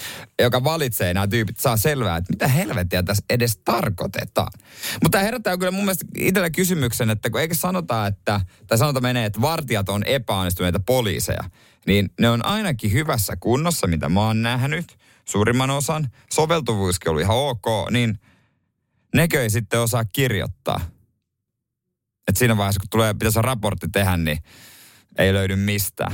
[0.42, 4.52] joka valitsee nämä tyypit, saa selvää, että mitä helvettiä tässä edes tarkoitetaan.
[5.02, 9.24] Mutta herättää kyllä mun mielestä itsellä kysymyksen, että kun eikö sanota, että, tai sanota menee,
[9.24, 11.44] että vartijat on epäonnistuneita poliiseja,
[11.86, 16.08] niin ne on ainakin hyvässä kunnossa, mitä mä oon nähnyt, suurimman osan.
[16.32, 18.18] Soveltuvuuskin oli ihan ok, niin–
[19.14, 20.80] nekö ei sitten osaa kirjoittaa.
[22.28, 24.38] Et siinä vaiheessa, kun tulee, pitäisi raportti tehdä, niin
[25.18, 26.12] ei löydy mistään.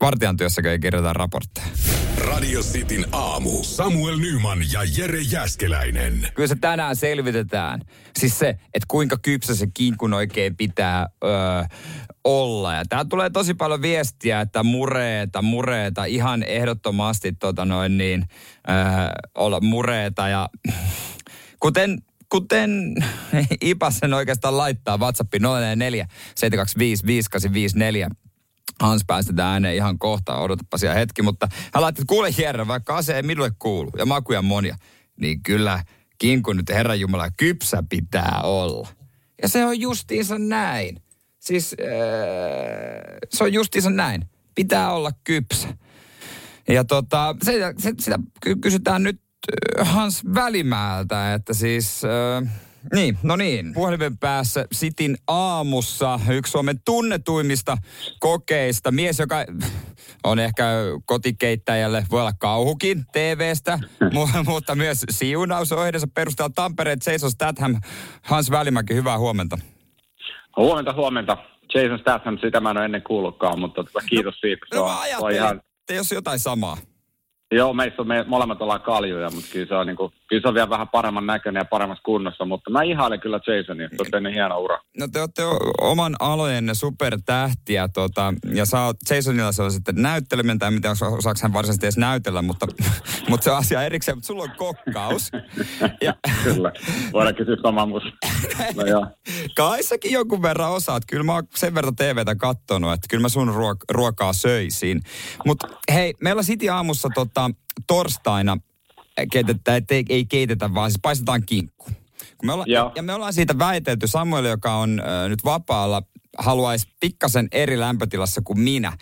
[0.00, 1.66] Vartijan työssäkö ei kirjoita raportteja.
[2.18, 3.62] Radio Cityn aamu.
[3.62, 6.28] Samuel Nyman ja Jere Jäskeläinen.
[6.34, 7.80] Kyllä se tänään selvitetään.
[8.18, 11.30] Siis se, että kuinka kypsä se kinkun oikein pitää öö,
[12.24, 12.74] olla.
[12.74, 18.24] Ja tää tulee tosi paljon viestiä, että mureeta, mureeta, ihan ehdottomasti tota noin niin,
[18.70, 18.76] öö,
[19.34, 20.28] olla mureeta.
[20.28, 20.48] Ja
[21.60, 22.94] kuten kuten
[23.60, 28.08] Ipa sen oikeastaan laittaa WhatsAppiin 044 725 5854.
[28.80, 33.16] Hans päästetään ääneen ihan kohta, odotapa siellä hetki, mutta hän laittoi, kuule Jerry, vaikka ase
[33.16, 34.76] ei minulle kuulu ja makuja monia,
[35.20, 35.84] niin kyllä
[36.18, 38.88] kinkun nyt Herran Jumala kypsä pitää olla.
[39.42, 41.02] Ja se on justiinsa näin.
[41.38, 41.86] Siis äh,
[43.28, 44.24] se on justiinsa näin.
[44.54, 45.68] Pitää olla kypsä.
[46.68, 48.18] Ja tota, se, se, sitä
[48.60, 49.20] kysytään nyt
[49.80, 52.02] Hans Välimäältä, että siis...
[52.04, 52.52] Äh,
[52.94, 53.74] niin, no niin.
[53.74, 57.76] Puhelimen päässä Sitin aamussa yksi Suomen tunnetuimmista
[58.20, 58.90] kokeista.
[58.90, 59.36] Mies, joka
[60.24, 60.64] on ehkä
[61.04, 63.78] kotikeittäjälle, voi olla kauhukin TVstä,
[64.46, 67.76] mutta myös siunaus on ehdessä perusteella Tampereen Jason Statham.
[68.22, 69.58] Hans Välimäki, hyvää huomenta.
[70.56, 71.36] Huomenta, huomenta.
[71.74, 74.66] Jason Statham, sitä mä en ole ennen kuullutkaan, mutta tota, kiitos siitä.
[74.74, 75.56] No, no mä ajattelin, ihan...
[75.80, 76.76] että jos jotain samaa.
[77.52, 80.48] Joo, meissä on, me molemmat ollaan kaljuja, mutta kyllä se, on, niin kuin, kyllä se
[80.48, 84.06] on vielä vähän paremman näköinen ja paremmassa kunnossa, mutta mä ihailen kyllä Jasonia, se on
[84.10, 84.78] tehnyt hieno ura.
[84.98, 85.42] No te olette
[85.80, 91.40] oman alojenne supertähtiä, tota, ja sä oot Jasonilla se on sitten näytteleminen, tai mitä osaako
[91.42, 92.66] hän varsinaisesti edes näytellä, mutta,
[93.28, 95.30] mutta se on asia erikseen, mutta sulla on kokkaus.
[96.06, 96.14] ja...
[96.44, 96.72] kyllä,
[97.12, 98.10] voidaan kysyä samaa musta.
[98.76, 99.06] No joo.
[99.56, 103.28] Kai säkin jonkun verran osaat, kyllä mä oon sen verran TVtä kattonut, että kyllä mä
[103.28, 105.00] sun ruok- ruokaa söisin.
[105.46, 108.56] Mutta hei, meillä City aamussa tota, tota, torstaina
[109.32, 111.86] keitetään, että ei, ei keitetä, vaan siis paistetaan kinkku.
[112.38, 112.64] Kun me olla,
[112.96, 116.02] ja me ollaan siitä väitelty, Samuel, joka on äh, nyt vapaalla,
[116.38, 118.92] haluaisi pikkasen eri lämpötilassa kuin minä.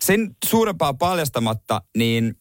[0.00, 2.34] Sen suurempaa paljastamatta, niin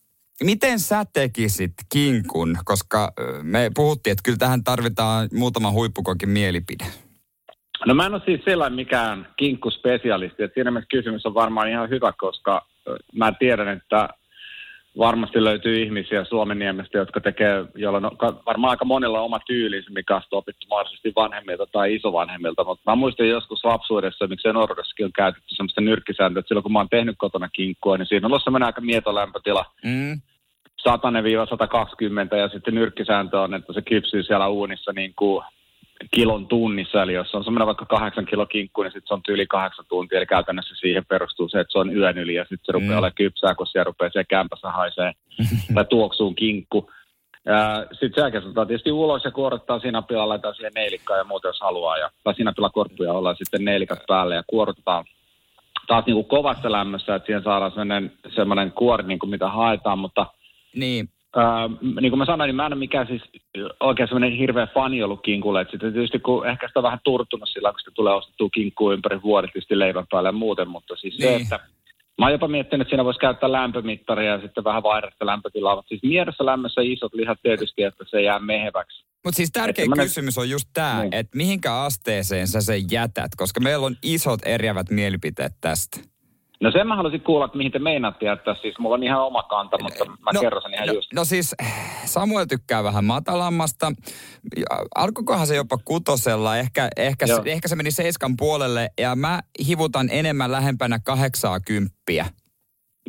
[0.43, 2.57] miten sä tekisit kinkun?
[2.65, 6.85] Koska me puhuttiin, että kyllä tähän tarvitaan muutama huippukokin mielipide.
[7.85, 11.89] No mä en ole siis sellainen mikään kinkkuspesialisti, että siinä mielessä kysymys on varmaan ihan
[11.89, 12.67] hyvä, koska
[13.15, 14.09] mä tiedän, että
[14.97, 20.21] varmasti löytyy ihmisiä Suomenniemestä, jotka tekee, joilla on varmaan aika monella oma tyylinsä, mikä on
[20.31, 22.63] opittu mahdollisesti vanhemmilta tai isovanhemmilta.
[22.63, 26.79] Mutta mä muistan joskus lapsuudessa, miksi nuoruudessakin on käytetty sellaista nyrkkisääntöä, että silloin kun mä
[26.79, 29.65] oon tehnyt kotona kinkkua, niin siinä on ollut sellainen aika mieto lämpötila.
[29.83, 30.21] Mm.
[30.89, 35.43] 100-120 ja sitten nyrkkisääntö on, että se kypsyy siellä uunissa niin kuin
[36.11, 39.47] kilon tunnissa, eli jos on semmoinen vaikka kahdeksan kilo kinkku, niin sitten se on yli
[39.47, 42.71] kahdeksan tuntia, eli käytännössä siihen perustuu se, että se on yön yli, ja sitten se
[42.71, 42.97] rupeaa mm.
[42.97, 45.11] olemaan kypsää, kun siellä rupeaa siellä kämpässä haisee
[45.75, 46.91] tai tuoksuun kinkku.
[47.91, 51.59] Sitten sen jälkeen otetaan tietysti ulos ja kuorottaa sinapilla, laitetaan siihen neilikkaa ja muuta, jos
[51.61, 55.05] haluaa, ja, tai sinapilla korppuja ollaan sitten neilikat päälle ja kuorotetaan
[55.87, 59.99] taas niin kuin kovassa lämmössä, että siihen saadaan semmoinen, semmoinen kuori, niin kuin mitä haetaan,
[59.99, 60.25] mutta
[60.75, 61.69] Niin, Ää,
[62.01, 63.21] niin kuin mä sanoin, niin mä en ole mikään siis
[63.79, 65.61] oikein semmoinen hirveä fani ollut kinkulle.
[65.61, 68.93] Et sitten tietysti kun ehkä sitä on vähän turtunut sillä, kun sitä tulee ostettua kinkkua
[68.93, 71.29] ympäri vuodet, tietysti leivän päälle ja muuten, mutta siis niin.
[71.29, 71.59] se, että
[72.17, 75.89] mä oon jopa miettinyt, että siinä voisi käyttää lämpömittaria ja sitten vähän vaihdattaa lämpötilaa, mutta
[75.89, 79.05] siis mielessä lämmössä isot lihat tietysti, että se jää meheväksi.
[79.25, 81.13] Mutta siis tärkeä semmonen- kysymys on just tämä, Niin.
[81.13, 86.12] että mihinkä asteeseen sä sen jätät, koska meillä on isot eriävät mielipiteet tästä.
[86.63, 88.55] No sen mä haluaisin kuulla, että mihin te meinaatte jättää.
[88.61, 91.13] Siis mulla on ihan oma kanta, mutta mä no, kerron sen ihan no, just.
[91.13, 91.55] No siis
[92.05, 93.91] Samuel tykkää vähän matalammasta.
[94.57, 97.41] Ja Alkoikohan se jopa kutosella, ehkä, ehkä, Joo.
[97.45, 102.25] ehkä se meni seiskan puolelle ja mä hivutan enemmän lähempänä kahdeksaa kymppiä.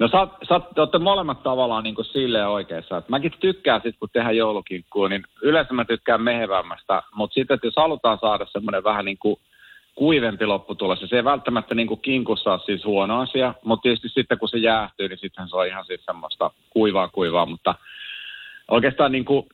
[0.00, 2.96] No sä, sä, te olette molemmat tavallaan niin kuin silleen oikeassa.
[2.96, 7.02] Et mäkin tykkään sit, kun tehdään joulukinkkua, niin yleensä mä tykkään mehevämmästä.
[7.14, 9.36] Mutta sitten, että jos halutaan saada semmoinen vähän niin kuin
[9.94, 14.08] kuivempi lopputulos, ja se ei välttämättä niin kuin kinkussa ole siis huono asia, mutta tietysti
[14.08, 17.74] sitten kun se jäähtyy, niin sittenhän se on ihan siis semmoista kuivaa kuivaa, mutta
[18.70, 19.46] oikeastaan niin kuin,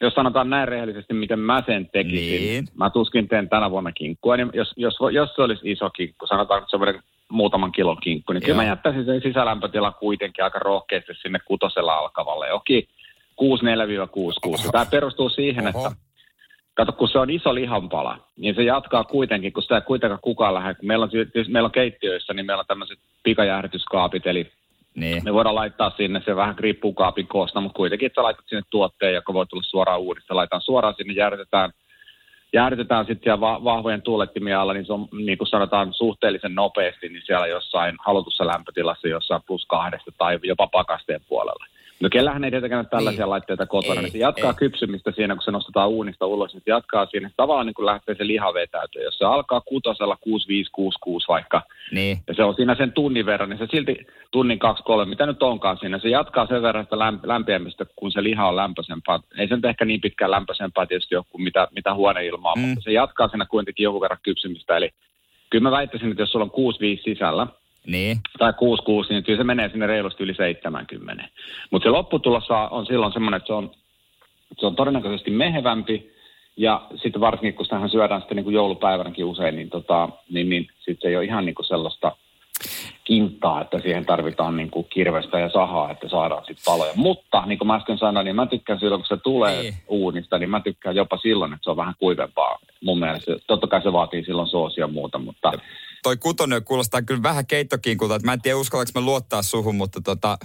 [0.00, 2.64] jos sanotaan näin rehellisesti, miten mä sen tekisin, Niin.
[2.74, 6.58] mä tuskin teen tänä vuonna kinkkua, niin jos, jos, jos se olisi iso kinkku, sanotaan,
[6.58, 11.38] että semmoinen muutaman kilon kinkku, niin kyllä mä jättäisin sen sisälämpötila kuitenkin aika rohkeasti sinne
[11.44, 12.48] kutosella alkavalle.
[12.48, 12.88] Jokin
[13.42, 14.70] 6-4-6-6.
[14.72, 15.86] Tämä perustuu siihen, Oho.
[15.86, 16.07] että
[16.78, 20.54] kato, kun se on iso lihanpala, niin se jatkaa kuitenkin, kun sitä ei kuitenkaan kukaan
[20.54, 20.74] lähde.
[20.74, 24.50] Kun Meillä on, tietysti- meillä on keittiöissä, niin meillä on tämmöiset pikajäähdytyskaapit, eli
[24.94, 25.24] Niin.
[25.24, 28.62] me voidaan laittaa sinne, se vähän riippuu kaapin koosta, mutta kuitenkin, että sä laitat sinne
[28.70, 30.36] tuotteen, joka voi tulla suoraan uudesta.
[30.36, 31.70] Laitetaan suoraan sinne, jäädytetään,
[32.52, 37.08] jäädytetään sitten siellä va- vahvojen tuulettimien alla, niin se on, niin kuin sanotaan, suhteellisen nopeasti,
[37.08, 41.66] niin siellä jossain halutussa lämpötilassa, jossain plus kahdesta tai jopa pakasteen puolella.
[42.00, 43.30] No kellähän ei tietenkään ole tällaisia Niin.
[43.30, 44.56] laitteita kotona, Ei, niin se jatkaa ei.
[44.56, 47.30] kypsymistä siinä, kun se nostetaan uunista ulos, niin se jatkaa siinä.
[47.36, 49.02] Tavallaan niin kuin lähtee se liha vetäytyä.
[49.02, 52.18] Jos se alkaa kutosella 6566 vaikka, Niin.
[52.28, 55.42] ja se on siinä sen tunnin verran, niin se silti tunnin kaksi, kolme, mitä nyt
[55.42, 59.20] onkaan siinä, se jatkaa sen verran sitä lämp- lämpiämistä, kun se liha on lämpöisempää.
[59.38, 62.60] Ei se nyt ehkä niin pitkään lämpöisempää tietysti ole kuin mitä, mitä huoneilmaa, mm.
[62.62, 64.76] mutta se jatkaa siinä kuitenkin jonkun verran kypsymistä.
[64.76, 64.90] Eli
[65.50, 67.46] kyllä mä väittäisin, että jos sulla on 6-5 sisällä,
[67.86, 68.20] Niin.
[68.38, 68.54] tai 6-6,
[69.08, 71.28] niin kyllä se menee sinne reilusti yli 70.
[71.70, 73.70] Mutta se lopputulos on silloin semmoinen, että se on,
[74.60, 76.12] se on todennäköisesti mehevämpi,
[76.56, 80.68] ja sitten varsinkin, kun sitähän syödään sitten niin kuin joulupäivänäkin usein, niin, tota, niin, niin
[80.76, 82.12] sitten se ei ole ihan niin kuin sellaista
[83.04, 86.92] kinttaa, että siihen tarvitaan niin kuin kirvestä ja sahaa, että saadaan sitten paloja.
[86.96, 89.62] Mutta niin kuin mä äsken sanoin, niin mä tykkään silloin, kun se tulee Niin.
[89.62, 89.82] niin.
[89.88, 92.58] uunista, niin mä tykkään jopa silloin, että se on vähän kuivempaa.
[92.84, 95.52] Mun mielestä totta kai se vaatii silloin soosia ja muuta, mutta
[96.02, 100.00] Toi kutonen kuulostaa kyllä vähän keittokinkulta, että mä en tiedä uskallanko mä luottaa suhun, mutta
[100.04, 100.38] tota,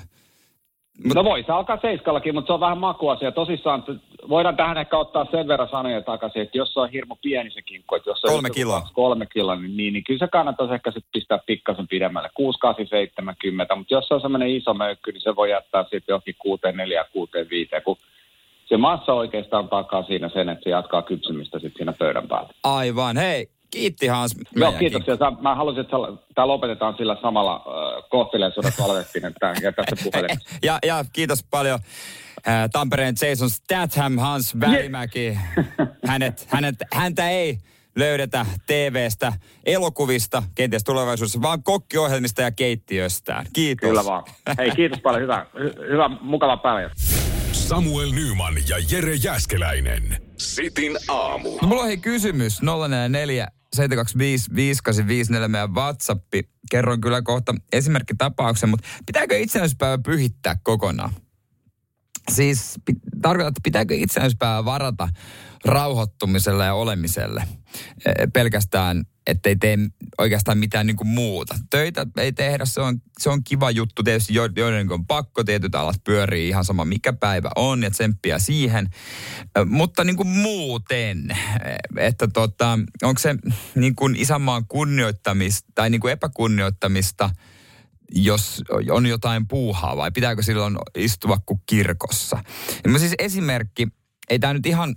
[1.04, 1.16] Mut...
[1.16, 3.32] No voi se alkaa seiskallakin, mutta se on vähän makuasia.
[3.32, 3.84] Tosissaan
[4.30, 7.62] voidaan tähän ehkä ottaa sen verran sanoja takaisin, että jos se on hirmu pieni se
[7.62, 8.82] kinkku, että jos se on Kolme kiloa.
[8.94, 12.30] Kolme kiloa, niin, niin, niin kyllä se kannattaisi ehkä sit pistää pikkasen pidemmälle.
[12.34, 16.04] 6, 8, 70, mutta jos se on semmoinen iso möykky, niin se voi jättää sitten
[16.08, 17.98] johonkin 6, 4, 6, 5, kun
[18.66, 22.50] se massa oikeastaan takaa siinä sen, että se jatkaa kypsymistä sitten siinä pöydän päällä.
[22.63, 23.18] aivan.
[23.18, 24.36] Hei, kiitti Hans.
[24.56, 25.18] Joo, kiitoksia.
[25.18, 25.98] Sä- Mä halusin, että
[26.36, 30.50] tämä lopetetaan sillä samalla äh, kohteleisuudella valvettiin, että jätä se puhelimessa.
[30.64, 31.80] Ja, ja kiitos paljon
[32.48, 35.38] äh, Tampereen Jason Statham, Hans Välimäki.
[36.08, 37.58] Hänet, hänet, häntä ei
[37.96, 39.34] löydetä TVstä,
[39.66, 43.46] elokuvista, kenties tulevaisuudessa, vaan kokkiohjelmista ja keittiöstään.
[43.54, 43.90] Kiitos.
[43.90, 44.24] Kyllä vaan.
[44.58, 45.22] Hei, kiitos paljon.
[45.22, 46.90] Hyvä, hy- hyvä mukava päivä.
[47.52, 50.18] Samuel Nyman ja Jere Jäskeläinen.
[50.38, 51.50] Sitin aamu.
[51.62, 56.50] No mulla on hei kysymys, 044 725 5854 meidän WhatsAppi.
[56.72, 61.14] Kerron kyllä kohta esimerkkitapauksen, mutta pitääkö itsenäisyyspäivä pyhittää kokonaan?
[62.32, 65.10] Siis pi- tarkoitan, että pitääkö itsenäisyyspäivä varata
[65.65, 67.47] rauhoittumiselle ja olemiselle
[68.06, 69.78] Eh, pelkästään, ettei tee
[70.17, 71.56] oikeastaan mitään niin kuin muuta.
[71.69, 74.04] Töitä ei tehdä, se on, se on kiva juttu.
[74.04, 78.39] Tietysti jo- joiden on pakko, tietyt alat pyörii ihan sama mikä päivä on ja tsemppiä
[78.39, 78.89] siihen.
[79.56, 81.38] Eh, Mutta niin kuin muuten, eh,
[81.97, 83.36] että tota, onko se
[83.76, 87.30] niin kuin isänmaan kunnioittamista tai niin kuin epäkunnioittamista–
[88.15, 92.43] jos on jotain puuhaa vai pitääkö silloin istua kuin kirkossa.
[92.84, 93.88] Ja mä siis esimerkki,
[94.30, 94.95] ei tämä nyt ihan,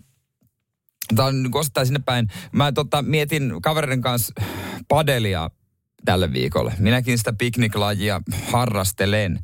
[1.14, 2.28] tämä on niin osittain sinne päin.
[2.52, 4.34] Mä tota, mietin kavereiden kanssa
[4.88, 5.50] padelia
[6.04, 6.74] tälle viikolle.
[6.78, 8.20] Minäkin sitä pikniklajia
[8.52, 9.38] harrastelen.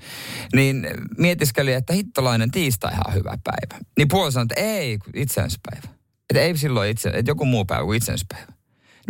[0.54, 0.86] Niin
[1.18, 3.84] mietiskelin, että hittolainen tiistai ihan hyvä päivä.
[3.98, 5.88] Niin puoli sanoi, että ei, itsenäispäivä.
[6.30, 8.52] Että ei silloin itse, että joku muu päivä kuin itsenäispäivä.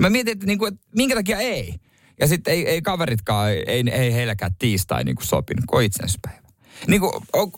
[0.01, 1.75] Mä mietin, että, niin kuin, että minkä takia ei.
[2.21, 6.43] Ja sitten ei, ei kaveritkaan, ei, ei heilläkään tiistai niin kuin sopinut, kuin itsenäispäivä.
[6.87, 7.53] Niin kuin, on,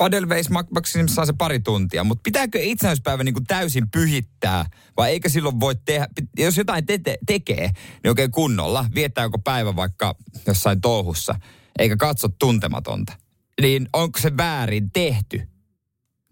[0.00, 4.64] Padel veisi maksimissaan se pari tuntia, mutta pitääkö itsenäispäivä niin täysin pyhittää
[4.96, 6.08] vai eikö silloin voi tehdä,
[6.38, 7.66] jos jotain te- te- tekee,
[8.02, 10.14] niin oikein kunnolla, viettääkö päivä vaikka
[10.46, 11.34] jossain touhussa,
[11.78, 13.12] eikä katso tuntematonta,
[13.60, 15.42] niin onko se väärin tehty?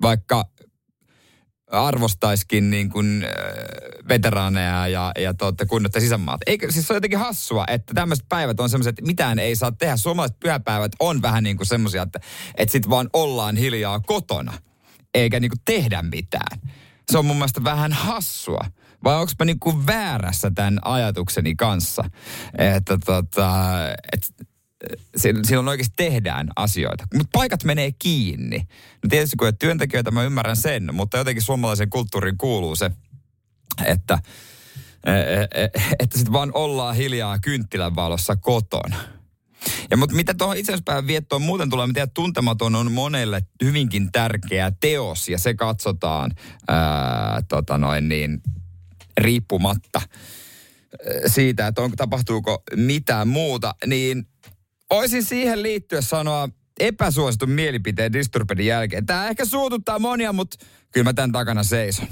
[0.03, 0.45] Vaikka
[1.71, 3.27] arvostaiskin niin kuin,
[4.09, 6.41] veteraaneja ja, ja tuotte kunnioittaa sisämaat.
[6.47, 9.73] Eikö, siis se on jotenkin hassua, että tämmöiset päivät on semmoiset, että mitään ei saa
[9.73, 9.97] tehdä.
[9.97, 12.21] Suomalaiset pyhäpäivät on vähän niin kuin semmoisia, että,
[12.55, 14.53] että sit vaan ollaan hiljaa kotona,
[15.15, 16.61] eikä niin kuin tehdä mitään.
[17.11, 18.65] Se on mun mielestä vähän hassua.
[19.05, 22.05] Vai onko mä niin kuin väärässä tämän ajatukseni kanssa?
[22.59, 23.75] Että tota,
[24.13, 24.45] että
[25.17, 27.07] silloin oikeasti tehdään asioita.
[27.15, 28.59] Mutta paikat menee kiinni.
[29.03, 32.91] No tietysti kun työntekijöitä mä ymmärrän sen, mutta jotenkin suomalaisen kulttuuriin kuuluu se,
[33.85, 34.19] että,
[35.07, 38.97] e, e, e, että sitten vaan ollaan hiljaa kynttilän valossa kotona.
[39.91, 45.29] Ja mutta mitä tuohon itsenäispäivän viettoon muuten tulee, mitä tuntematon on monelle hyvinkin tärkeä teos
[45.29, 46.31] ja se katsotaan
[46.69, 48.43] ää, tota noin niin,
[49.19, 50.01] riippumatta
[51.27, 54.27] siitä, että onko, tapahtuuko mitään muuta, niin
[54.91, 56.49] Oisin siihen liittyen sanoa
[56.81, 59.07] epäsuositun mielipiteen Disturbedin jälkeen.
[59.07, 62.09] Tämä ehkä suututtaa monia, mutta kyllä mä tämän takana seison.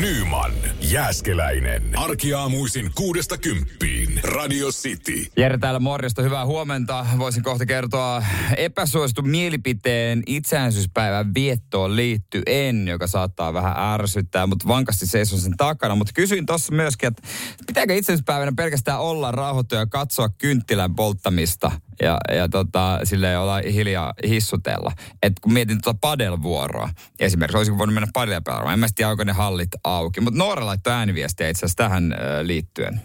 [0.00, 1.82] Nyman, Jääskeläinen.
[1.98, 4.20] Arkiaamuisin kuudesta kymppiin.
[4.22, 5.26] Radio City.
[5.36, 7.06] Jere täällä morjesta, hyvää huomenta.
[7.18, 8.22] Voisin kohta kertoa
[8.56, 15.94] epäsuositun mielipiteen itsenäisyyspäivän viettoon liittyen, joka saattaa vähän ärsyttää, mutta vankasti seison sen takana.
[15.94, 17.22] Mutta kysyin tuossa myöskin, että
[17.66, 24.12] pitääkö itsenäisyyspäivänä pelkästään olla rauhoittu ja katsoa kynttilän polttamista ja, ja tota, silleen olla hiljaa
[24.28, 24.92] hissutella.
[25.22, 28.72] Et kun mietin tuota padelvuoroa, esimerkiksi olisinko voinut mennä padelia pelaamaan.
[28.72, 30.20] En mä tiedä, onko ne hallit auki.
[30.20, 33.00] Mutta Noora laittoi ääniviestiä itse asiassa tähän liittyen.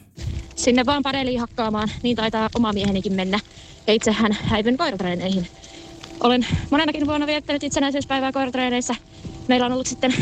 [0.56, 3.40] Sinne vaan padeliin hakkaamaan, niin taitaa oma miehenikin mennä.
[3.88, 5.48] Ja itsehän häivyn koiratreeneihin.
[6.20, 8.96] Olen monenakin vuonna viettänyt itsenäisyyspäivää koiratreeneissä.
[9.48, 10.14] Meillä on ollut sitten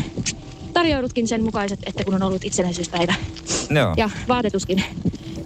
[0.72, 3.14] tarjoudutkin sen mukaiset, että kun on ollut itsenäisyyspäivä.
[3.70, 3.94] Joo.
[3.96, 4.84] Ja vaatetuskin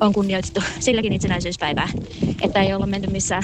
[0.01, 1.89] on kunnioitettu silläkin itsenäisyyspäivää,
[2.43, 3.43] että ei olla menty missään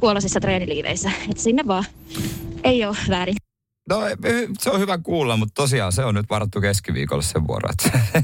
[0.00, 1.10] puolasissa treeniliiveissä.
[1.30, 1.84] Että sinne vaan
[2.64, 3.45] ei ole väärin.
[3.88, 4.00] No
[4.58, 7.68] se on hyvä kuulla, mutta tosiaan se on nyt varattu keskiviikolle sen vuoro.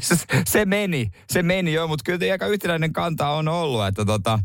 [0.49, 4.39] Se meni, se meni jo, mutta kyllä aika yhtenäinen kanta on ollut, että tota,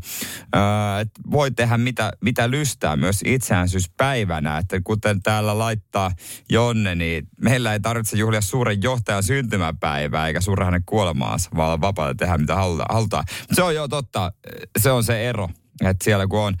[1.00, 4.58] että voi tehdä mitä, mitä lystää myös itsenäisyyspäivänä.
[4.58, 6.10] Että kuten täällä laittaa
[6.50, 12.14] Jonne, niin meillä ei tarvitse juhlia suuren johtajan syntymäpäivää eikä suuren hänen kuolemaansa, vaan vapaata
[12.14, 12.54] tehdä mitä
[12.88, 13.24] halutaan.
[13.52, 14.32] Se on jo totta,
[14.78, 15.48] se on se ero,
[15.84, 16.54] että siellä kun on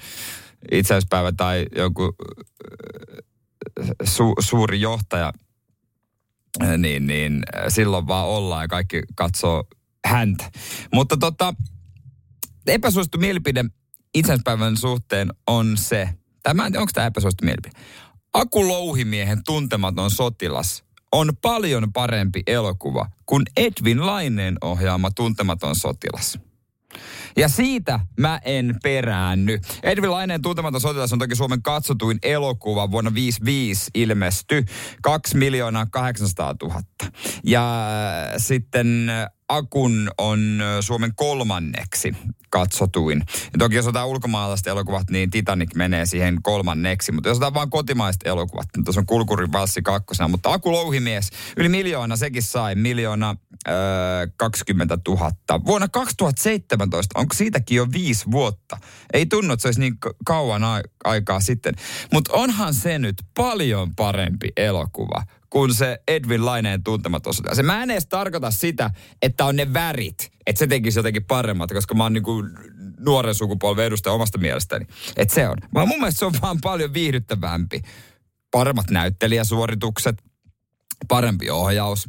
[0.72, 2.16] itsenäisyyspäivä tai joku
[4.04, 5.32] su, suuri johtaja,
[6.78, 9.64] niin, niin silloin vaan ollaan ja kaikki katsoo
[10.06, 10.50] häntä.
[10.94, 11.54] Mutta tota,
[12.66, 13.64] epäsuosittu mielipide
[14.14, 16.08] itsenäispäivän suhteen on se,
[16.42, 17.80] tämä, onko tämä epäsuosittu mielipide?
[18.32, 26.38] Aku Louhimiehen tuntematon sotilas on paljon parempi elokuva kuin Edwin Laineen ohjaama tuntematon sotilas.
[27.38, 29.58] Ja siitä mä en peräänny.
[29.82, 34.64] Edvin Laineen tuntematon sotilas on toki Suomen katsotuin elokuva vuonna 55 ilmesty.
[35.02, 36.82] 2 miljoonaa 800 000.
[37.44, 37.88] Ja
[38.36, 39.10] sitten
[39.48, 42.14] Akun on Suomen kolmanneksi
[42.50, 43.22] katsotuin.
[43.28, 47.12] Ja toki jos otetaan ulkomaalaiset elokuvat, niin Titanic menee siihen kolmanneksi.
[47.12, 50.28] Mutta jos otetaan vain kotimaiset elokuvat, niin tuossa on Kulkurin valssi kakkosena.
[50.28, 52.74] Mutta Aku Louhimies, yli miljoona, sekin sai.
[52.74, 53.36] Miljoona
[53.68, 53.74] öö,
[54.36, 55.30] 20 000.
[55.66, 58.78] Vuonna 2017, onko siitäkin jo viisi vuotta?
[59.12, 59.94] Ei tunnu, että se olisi niin
[60.24, 60.62] kauan
[61.04, 61.74] aikaa sitten.
[62.12, 67.90] Mutta onhan se nyt paljon parempi elokuva kuin se Edwin Laineen tuntematon Se mä en
[67.90, 68.90] edes tarkoita sitä,
[69.22, 72.44] että on ne värit, että se tekisi jotenkin paremmat, koska mä oon niinku
[73.00, 74.86] nuoren sukupolven edustaja omasta mielestäni.
[75.16, 75.56] Että se on.
[75.74, 77.82] Vaan mun mielestä se on vaan paljon viihdyttävämpi.
[78.50, 80.22] Paremmat näyttelijäsuoritukset,
[81.08, 82.08] parempi ohjaus,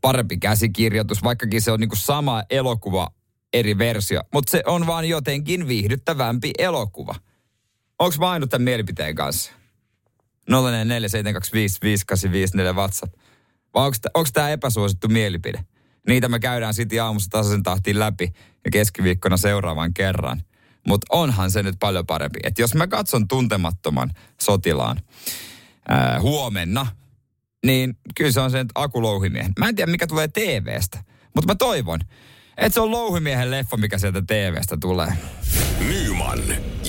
[0.00, 3.10] parempi käsikirjoitus, vaikkakin se on niinku sama elokuva
[3.52, 4.20] eri versio.
[4.32, 7.14] Mutta se on vaan jotenkin viihdyttävämpi elokuva.
[7.98, 9.52] Onko mä ainut tämän mielipiteen kanssa?
[10.50, 10.54] 047255854
[12.74, 13.14] WhatsApp.
[13.74, 15.64] Vai onko tämä epäsuosittu mielipide?
[16.08, 18.32] Niitä me käydään sitten aamussa tasaisen tahtiin läpi
[18.64, 20.42] ja keskiviikkona seuraavan kerran.
[20.86, 22.38] Mutta onhan se nyt paljon parempi.
[22.42, 25.00] Että jos mä katson tuntemattoman sotilaan
[25.88, 26.86] ää, huomenna,
[27.66, 29.52] niin kyllä se on se Aku Louhimiehen.
[29.58, 32.00] Mä en tiedä, mikä tulee TVstä, mutta mä toivon,
[32.60, 35.12] Et se on louhimiehen leffa, mikä sieltä TVstä tulee.
[35.88, 36.42] Nyman,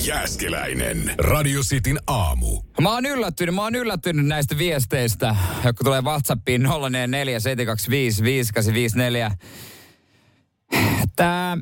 [0.05, 2.61] Jääskeläinen, Radio Cityn aamu.
[2.81, 5.35] Mä oon yllättynyt, mä oon yllättynyt näistä viesteistä,
[5.65, 7.39] jotka tulee WhatsAppiin 044
[11.15, 11.57] Tää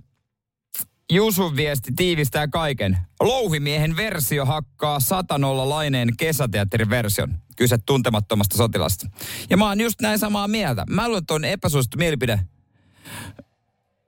[1.12, 2.98] Jusun viesti tiivistää kaiken.
[3.20, 7.38] Louhimiehen versio hakkaa satanolla laineen kesäteatterin version.
[7.56, 9.08] Kyse tuntemattomasta sotilasta.
[9.50, 10.86] Ja mä oon just näin samaa mieltä.
[10.90, 12.40] Mä luulen, että on epäsuosittu mielipide.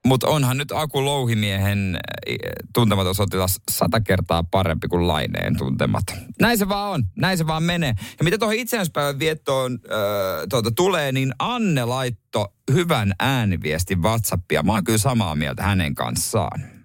[0.05, 2.37] Mutta onhan nyt Aku Louhimiehen eh,
[2.73, 6.17] tuntematon sotilas sata kertaa parempi kuin Laineen tuntematon.
[6.39, 7.93] Näin se vaan on, näin se vaan menee.
[8.17, 14.63] Ja mitä tuohon itsenäispäivän viettoon äh, tuota, tulee, niin Anne laitto hyvän ääniviestin WhatsAppia.
[14.63, 16.80] Mä oon kyllä samaa mieltä hänen kanssaan.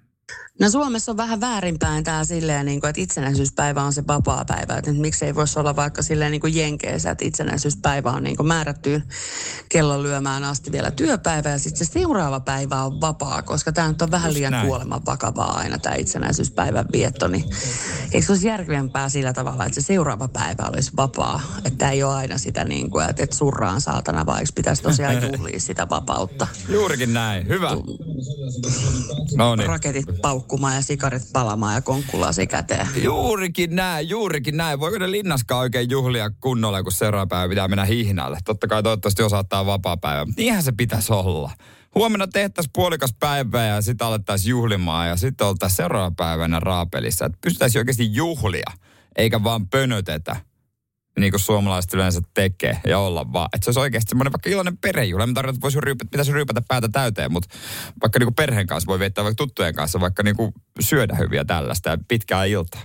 [0.61, 4.77] No Suomessa on vähän väärinpäin tämä silleen, niin kuin, että itsenäisyyspäivä on se vapaa päivä.
[4.77, 9.05] Että miksei voisi olla vaikka silleen niin kuin Jenkeissä, että itsenäisyyspäivä on niin kuin määrättyyn
[9.69, 14.03] kellon lyömään asti vielä työpäivä ja sitten se seuraava päivä on vapaa, koska tämä nyt
[14.03, 17.29] on vähän liian kuoleman vakavaa aina tämä itsenäisyyspäivän vietto.
[17.29, 17.45] Niin
[18.13, 21.41] eikö se olisi järkevämpää sillä tavalla, että se seuraava päivä olisi vapaa?
[21.65, 25.33] Että ei ole aina sitä niin kuin, että, että surraan saatana, vai eikö pitäisi tosiaan
[25.33, 26.47] juhlia sitä vapautta?
[26.69, 27.71] Juurikin näin, hyvä.
[29.37, 29.69] No niin.
[29.69, 30.07] Raketit
[30.47, 32.89] paukkumaan ja sikarit palamaan ja konkkulaasi käteen.
[33.03, 34.81] Juurikin näin, juurikin näin.
[34.81, 38.39] Voiko ne linnaskaan oikein juhlia kunnolla, kun seuraava päivä pitää mennä hihnalle?
[38.45, 40.27] Totta kai toivottavasti osaattaa vapaa päivä.
[40.37, 41.51] Niinhän se pitäisi olla.
[41.95, 47.25] Huomenna tehtäisiin puolikas päivä ja sitten alettaisiin juhlimaan ja sitten oltaisiin seuraava päivänä raapelissa.
[47.25, 48.73] Että pystyttäisiin oikeasti juhlia,
[49.17, 50.37] eikä vaan pönötetä
[51.21, 53.49] niin kuin suomalaiset yleensä tekee ja olla vaan.
[53.53, 55.27] Että se olisi oikeasti semmoinen vaikka iloinen perhejuhla.
[55.27, 57.57] Mä tarkoitan, että voisi ryypätä, pitäisi ryypätä päätä täyteen, mutta
[58.03, 61.45] vaikka niin kuin perheen kanssa voi viettää vaikka tuttujen kanssa, vaikka niin kuin syödä hyviä
[61.45, 62.83] tällaista ja pitkää iltaa.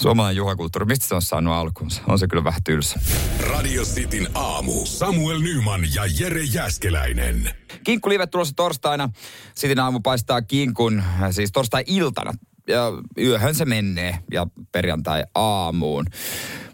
[0.00, 2.02] Suomalainen juhlakulttuuri, mistä se on saanut alkunsa?
[2.06, 3.00] On se kyllä vähän tylsä.
[3.40, 4.86] Radio Cityn aamu.
[4.86, 7.50] Samuel Nyman ja Jere Jäskeläinen.
[7.84, 9.08] Kinkku live tulossa torstaina.
[9.54, 12.32] Sitten aamu paistaa kinkun, siis torstai-iltana.
[12.68, 16.04] Ja yöhön se menee ja perjantai aamuun.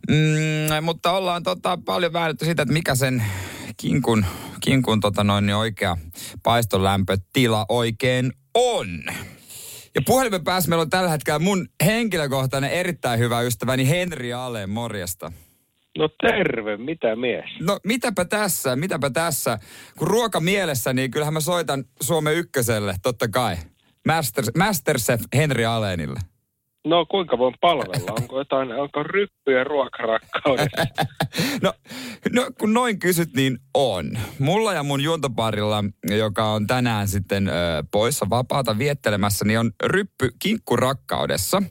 [0.08, 3.24] Mm, mutta ollaan tota, paljon väännetty sitä, että mikä sen
[3.76, 4.26] kinkun,
[4.60, 5.96] kinkun tota noin, niin oikea
[6.42, 8.88] paistolämpötila oikein on.
[9.94, 15.32] Ja puhelimen päässä meillä on tällä hetkellä mun henkilökohtainen erittäin hyvä ystäväni Henri Ale, morjesta.
[15.98, 17.44] No terve, mitä mies?
[17.60, 19.58] No mitäpä tässä, mitäpä tässä.
[19.98, 23.56] Kun ruoka mielessä, niin kyllähän mä soitan Suomen ykköselle, totta kai.
[24.06, 26.20] Master, Masterchef Henri Alenille.
[26.86, 28.14] No kuinka voin palvella?
[28.20, 30.86] Onko jotain, onko ryppyjä ruokarakkaudessa?
[31.62, 31.72] no,
[32.32, 34.18] no kun noin kysyt, niin on.
[34.38, 35.84] Mulla ja mun juontoparilla,
[36.18, 37.52] joka on tänään sitten ö,
[37.90, 41.62] poissa vapaata viettelemässä, niin on ryppy kinkkurakkaudessa.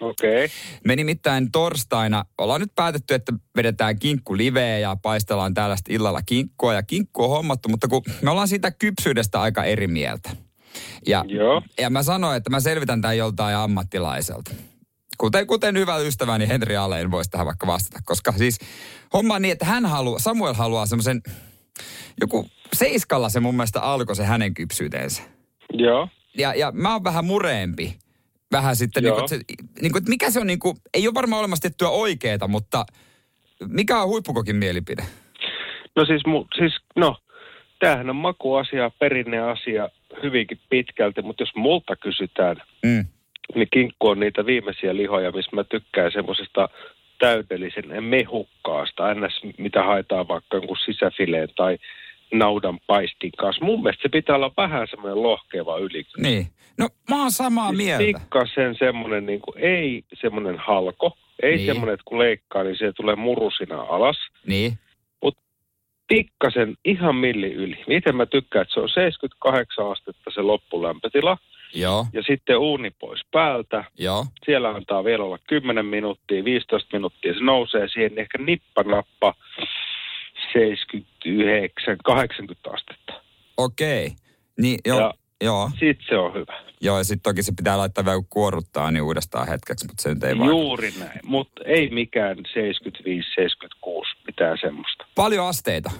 [0.00, 0.44] Okei.
[0.44, 0.56] Okay.
[0.84, 6.74] Me nimittäin torstaina ollaan nyt päätetty, että vedetään kinkku liveä ja paistellaan tällaista illalla kinkkua.
[6.74, 10.30] Ja kinkku on hommattu, mutta kun me ollaan siitä kypsyydestä aika eri mieltä.
[11.06, 11.62] Ja, Joo.
[11.80, 14.50] ja mä sanoin, että mä selvitän tämän joltain ammattilaiselta.
[15.18, 18.02] Kuten, kuten hyvä ystäväni Henri Aleen voisi tähän vaikka vastata.
[18.04, 18.58] Koska siis
[19.12, 21.22] homma on niin, että hän haluaa, Samuel haluaa semmoisen,
[22.20, 25.22] joku seiskalla se mun mielestä alkoi se hänen kypsyyteensä.
[25.72, 26.08] Joo.
[26.38, 27.96] Ja, ja mä oon vähän mureempi.
[28.52, 29.40] Vähän sitten, niin kuin, että, se,
[29.80, 32.86] niin kuin, että mikä se on, niin kuin, ei ole varmaan olemassa tiettyä oikeeta, mutta
[33.68, 35.04] mikä on huippukokin mielipide?
[35.96, 37.16] No siis, mu, siis no,
[37.78, 39.88] tämähän on makuasia, perinneasia
[40.22, 43.04] hyvinkin pitkälti, mutta jos multa kysytään, mm.
[43.54, 46.68] niin kinkku on niitä viimeisiä lihoja, missä mä tykkään semmoisesta
[47.18, 49.40] täydellisen mehukkaasta, ns.
[49.58, 51.78] mitä haetaan vaikka jonkun sisäfileen tai
[52.32, 53.64] naudan paistin kanssa.
[53.64, 56.04] Mun mielestä se pitää olla vähän semmoinen lohkeva yli.
[56.18, 56.46] Niin.
[56.78, 58.04] No mä oon samaa siis mieltä.
[58.04, 61.66] Pikkasen semmoinen, niin kuin, ei semmoinen halko, ei Niin.
[61.66, 64.16] semmoinen, että kun leikkaa, niin se tulee murusina alas.
[64.46, 64.78] Niin.
[66.08, 67.84] Pikkasen ihan milli yli.
[67.86, 71.38] Miten mä tykkään, että se on 78 astetta se loppulämpötila.
[71.74, 72.06] Joo.
[72.12, 73.84] Ja sitten uuni pois päältä.
[73.98, 74.26] Joo.
[74.46, 77.34] Siellä antaa vielä olla 10 minuuttia, 15 minuuttia.
[77.34, 79.34] Se nousee siihen ehkä nippanappa
[80.52, 83.12] 79, 80 astetta.
[83.56, 84.10] Okei.
[84.58, 85.00] Niin, joo.
[85.00, 85.70] Ja joo.
[85.78, 86.62] Sit se on hyvä.
[86.80, 90.24] Joo, ja sitten toki se pitää laittaa vielä kuoruttaa niin uudestaan hetkeksi, mutta se nyt
[90.24, 90.50] ei vaikuta.
[90.50, 92.40] Juuri näin, mutta ei mikään 75-76,
[94.34, 95.06] mitään semmoista.
[95.14, 95.90] Paljon asteita.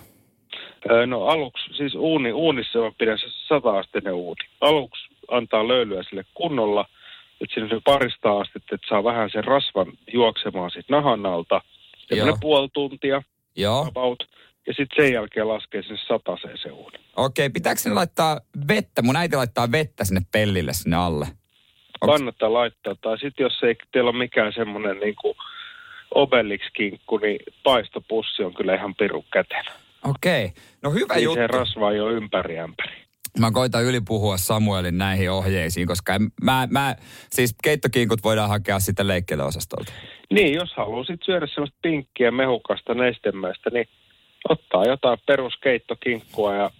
[0.91, 4.45] Öö, no aluksi, siis uuni, uunissa mä pidän se 100-asteinen uuni.
[4.61, 6.85] Aluksi antaa löylyä sille kunnolla,
[7.41, 11.61] että siinä on parista astetta, että saa vähän sen rasvan juoksemaan siitä nahan alta.
[12.09, 13.22] Semmoinen puoli tuntia
[13.57, 13.87] Joo.
[13.89, 14.22] about.
[14.66, 16.99] Ja sitten sen jälkeen laskee sinne sataseen se uuni.
[17.16, 19.03] Okei, pitääkö sinne laittaa vettä?
[19.03, 21.26] Mun äiti laittaa vettä sinne pellille sinne alle.
[21.26, 22.95] Onks- Kannattaa laittaa.
[22.95, 25.35] Tai sitten jos ei teillä ole mikään semmoinen niin kuin
[26.15, 29.65] Obelix-kinkku, niin paistopussi on kyllä ihan pirun käteen.
[30.05, 30.53] Okei.
[30.83, 31.41] No hyvä Niin juttu.
[31.41, 32.97] se rasva ei ole ympäri ämpäri.
[33.39, 36.97] mä koitan ylipuhua Samuelin näihin ohjeisiin, koska en, mä, mä,
[37.31, 39.93] siis keittokinkut voidaan hakea sitten leikkeleosastolta.
[40.31, 43.87] Niin, jos haluaisit syödä sellaista pinkkiä mehukasta nestemäistä, niin
[44.49, 46.71] ottaa jotain peruskeittokinkkua ja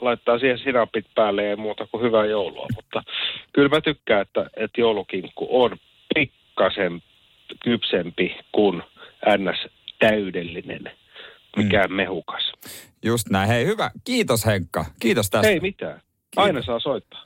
[0.00, 2.66] laittaa siihen sinapit päälle ja muuta kuin hyvää joulua.
[2.74, 3.02] Mutta
[3.52, 5.76] kyllä mä tykkään, että, että joulukinkku on
[6.14, 7.02] pikkasen
[7.64, 8.82] kypsempi kuin
[9.38, 9.72] ns.
[9.98, 10.90] täydellinen,
[11.56, 11.96] mikään mm.
[11.96, 12.52] mehukas.
[13.04, 13.48] Just näin.
[13.48, 13.90] Hei, hyvä.
[14.04, 14.84] Kiitos Henkka.
[15.00, 15.48] Kiitos tästä.
[15.48, 16.00] Ei mitään.
[16.36, 17.24] Aina saa soittaa.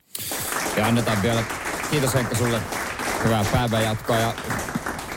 [0.77, 1.43] Ja annetaan vielä,
[1.91, 2.61] kiitos Henkka sulle.
[3.25, 4.35] Hyvää päivän jatkoa ja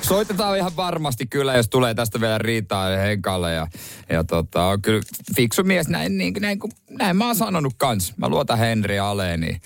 [0.02, 3.54] soitetaan ihan varmasti kyllä, jos tulee tästä vielä riitaa Henkalle.
[3.54, 3.68] Ja,
[4.10, 5.02] ja tota, on kyllä
[5.36, 8.18] fiksu mies, näin, niin, näin, näin, näin mä oon sanonut kans.
[8.18, 9.58] Mä luotan Henri Aleeni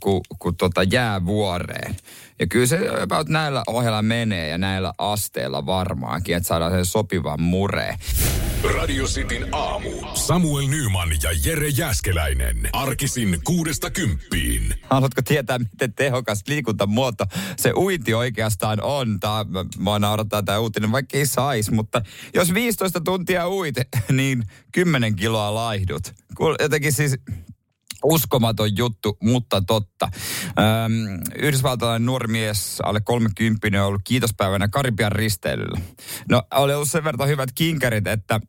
[0.00, 1.96] kun, kun tota jää vuoreen.
[2.38, 7.42] Ja kyllä se about näillä ohjella menee ja näillä asteilla varmaankin, että saadaan sen sopivan
[7.42, 7.98] mureen.
[8.74, 9.90] Radio Cityn aamu.
[10.14, 12.68] Samuel Nyman ja Jere Jäskeläinen.
[12.72, 14.74] Arkisin kuudesta kymppiin.
[14.82, 17.24] Haluatko tietää, miten tehokas liikuntamuoto
[17.56, 19.20] se uinti oikeastaan on?
[19.20, 19.44] Tää,
[19.78, 22.02] mä naurattaa tämä uutinen, vaikka ei sais, mutta
[22.34, 23.74] jos 15 tuntia uit,
[24.12, 26.12] niin 10 kiloa laihdut.
[26.60, 27.16] Jotenkin siis
[28.04, 30.08] uskomaton juttu, mutta totta.
[30.58, 35.80] Öm, yhdysvaltalainen nuori mies, alle 30 on ollut kiitospäivänä Karibian risteilyllä.
[36.28, 38.40] No, oli ollut sen verran hyvät kinkerit, että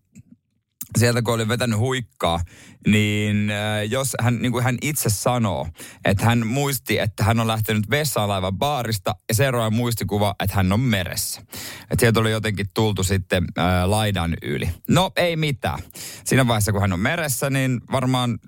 [0.99, 2.39] sieltä kun oli vetänyt huikkaa,
[2.87, 5.67] niin äh, jos hän, niin kuin hän itse sanoo,
[6.05, 10.79] että hän muisti, että hän on lähtenyt vessaalaivan baarista ja seuraava muistikuva, että hän on
[10.79, 11.41] meressä.
[11.81, 14.69] Että sieltä oli jotenkin tultu sitten äh, laidan yli.
[14.89, 15.79] No ei mitään.
[16.23, 18.39] Siinä vaiheessa kun hän on meressä, niin varmaan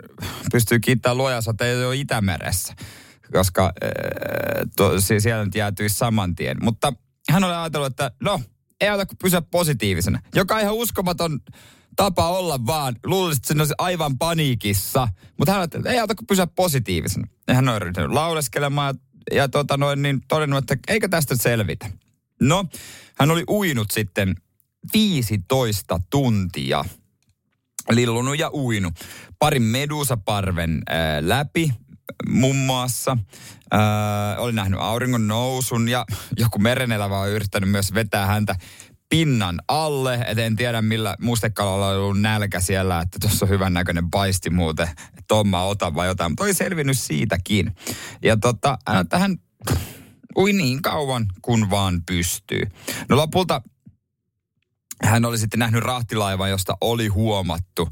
[0.51, 2.73] pystyy kiittämään luojansa, että ei ole Itämeressä.
[3.31, 3.91] Koska äh,
[4.75, 6.57] to, siellä nyt jäätyisi saman tien.
[6.61, 6.93] Mutta
[7.29, 8.41] hän oli ajatellut, että no,
[8.81, 10.19] ei auta kuin pysyä positiivisena.
[10.35, 11.39] Joka on ihan uskomaton
[11.95, 12.95] tapa olla vaan.
[13.05, 15.07] Luulisit, että se olisi aivan paniikissa.
[15.37, 17.27] Mutta hän että ei auta kuin pysyä positiivisena.
[17.47, 18.95] Ja hän on yrittänyt lauleskelemaan
[19.31, 21.89] ja, tota noin, niin todennut, että eikö tästä selvitä.
[22.41, 22.65] No,
[23.19, 24.35] hän oli uinut sitten
[24.93, 26.85] 15 tuntia.
[27.91, 28.93] Lillunut ja uinut.
[29.39, 31.71] Parin medusaparven ää, läpi
[32.29, 33.17] muun muassa.
[33.71, 36.05] Ää, oli nähnyt auringon nousun ja
[36.37, 38.55] joku merenelävä on yrittänyt myös vetää häntä
[39.09, 40.25] pinnan alle.
[40.27, 44.49] Et en tiedä millä mustekalalla on ollut nälkä siellä, että tuossa on hyvän näköinen paisti
[44.49, 44.89] muuten.
[45.27, 47.75] Tomma ota vai jotain, mutta oli selvinnyt siitäkin.
[48.23, 48.77] Ja tota,
[49.11, 49.37] hän
[50.37, 52.61] ui niin kauan kun vaan pystyy.
[53.09, 53.61] No lopulta
[55.03, 57.89] hän oli sitten nähnyt rahtilaivan, josta oli huomattu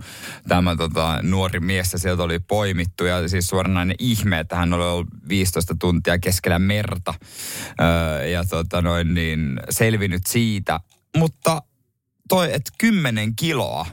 [0.47, 3.05] tämä tota, nuori mies ja sieltä oli poimittu.
[3.05, 7.14] Ja siis suoranainen ihme, että hän oli ollut 15 tuntia keskellä merta
[7.82, 10.80] öö, ja tota, noin, niin, selvinnyt siitä.
[11.18, 11.61] Mutta
[12.30, 13.86] toi, että 10 kiloa,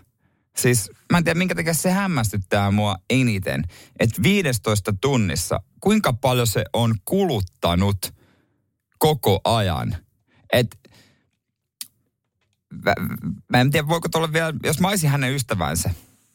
[0.57, 3.65] siis mä en tiedä minkä takia se hämmästyttää mua eniten,
[3.99, 8.15] että 15 tunnissa, kuinka paljon se on kuluttanut
[8.99, 9.97] koko ajan.
[10.53, 10.77] Että
[13.53, 15.91] mä, en tiedä, voiko tuolla vielä, jos mä olisin hänen ystävänsä,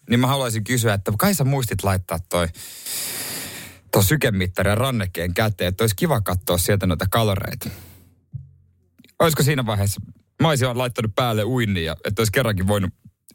[0.09, 2.47] niin mä haluaisin kysyä, että kai sä muistit laittaa toi,
[3.91, 7.69] toi sykemittari rannekkeen käteen, että olisi kiva katsoa sieltä noita kaloreita.
[9.19, 10.01] Olisiko siinä vaiheessa,
[10.41, 12.89] mä olisin laittanut päälle uinnin ja että olisi kerrankin voinut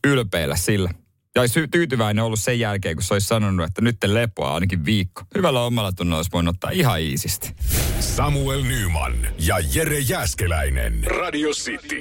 [0.06, 0.90] ylpeillä sillä.
[1.34, 5.22] Ja olisi tyytyväinen ollut sen jälkeen, kun se olisi sanonut, että nyt lepoa ainakin viikko.
[5.34, 7.54] Hyvällä omalla tunnolla olisi voinut ottaa ihan iisisti.
[8.00, 11.04] Samuel Nyman ja Jere Jäskeläinen.
[11.04, 12.00] Radio City.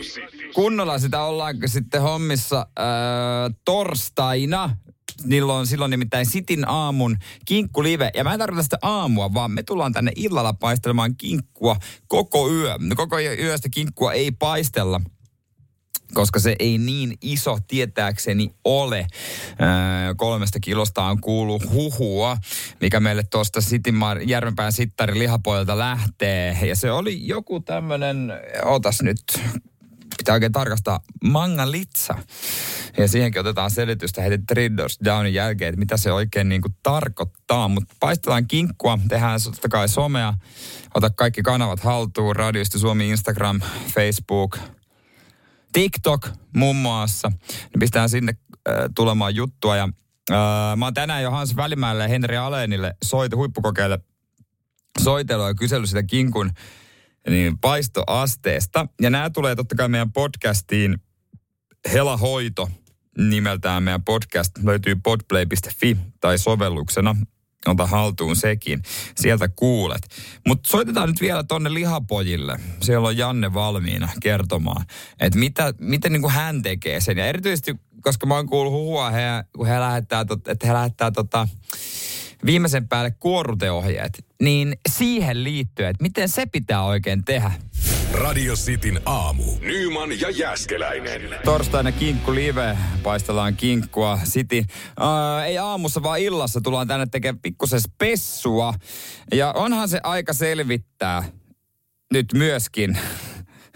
[0.53, 4.77] Kunnolla sitä ollaan sitten hommissa äh, torstaina.
[5.23, 8.11] Niillä on silloin nimittäin Sitin aamun kinkkulive.
[8.13, 11.75] Ja mä en tarkoita sitä aamua, vaan me tullaan tänne illalla paistelemaan kinkkua
[12.07, 12.75] koko yö.
[12.95, 15.01] Koko yöstä kinkkua ei paistella
[16.13, 18.99] koska se ei niin iso tietääkseni ole.
[18.99, 22.37] Öö, kolmesta kilosta on kuulu huhua,
[22.81, 26.57] mikä meille tuosta Sitimar, Järvenpään sittari lihapoilta lähtee.
[26.65, 29.21] Ja se oli joku tämmönen, otas nyt,
[30.19, 32.15] pitää oikein tarkastaa, mangalitsa.
[32.97, 37.67] Ja siihenkin otetaan selitystä heti Tridders Downin jälkeen, että mitä se oikein niin kuin tarkoittaa.
[37.67, 40.33] Mutta paistellaan kinkkua, tehdään totta kai somea,
[40.95, 43.61] ota kaikki kanavat haltuun, radiosta Suomi, Instagram,
[43.93, 44.57] Facebook–
[45.73, 47.31] TikTok muun muassa.
[47.49, 48.33] Niin pistetään sinne
[48.69, 49.75] äh, tulemaan juttua.
[49.75, 49.89] Ja
[50.31, 53.99] äh, mä oon tänään jo Hans Välimäelle ja Henri Alenille soit, huippukokeille
[54.99, 56.51] soitelua ja kysellyt sitä kinkun
[57.29, 58.87] niin paistoasteesta.
[59.01, 60.97] Ja nämä tulee totta kai meidän podcastiin
[61.93, 62.69] Hela Hoito
[63.17, 64.51] nimeltään meidän podcast.
[64.63, 67.15] Löytyy podplay.fi tai sovelluksena
[67.67, 68.81] ota haltuun sekin.
[69.15, 70.01] Sieltä kuulet.
[70.47, 72.59] Mutta soitetaan nyt vielä tonne lihapojille.
[72.81, 74.85] Siellä on Janne valmiina kertomaan,
[75.19, 77.17] että mitä, miten niin kuin hän tekee sen.
[77.17, 79.21] Ja erityisesti, koska mä oon kuullut huhua, he,
[79.55, 81.47] kun he lähettää, tot, että he lähettää tota,
[82.45, 87.51] viimeisen päälle kuoruteohjeet, niin siihen liittyen, että miten se pitää oikein tehdä.
[88.13, 89.43] Radio Cityn aamu.
[89.61, 91.21] Nyman ja Jäskeläinen.
[91.45, 94.19] Torstaina kinkku live, paistellaan kinkkua.
[94.25, 94.57] City,
[95.01, 98.73] äh, ei aamussa vaan illassa tullaan tänne tekemään pikkusen spessua.
[99.33, 101.23] Ja onhan se aika selvittää
[102.13, 102.99] nyt myöskin,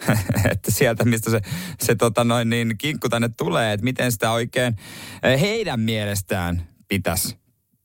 [0.51, 1.41] että sieltä mistä se,
[1.81, 4.75] se tota noin, niin kinkku tänne tulee, että miten sitä oikein
[5.23, 7.37] eh, heidän mielestään pitäisi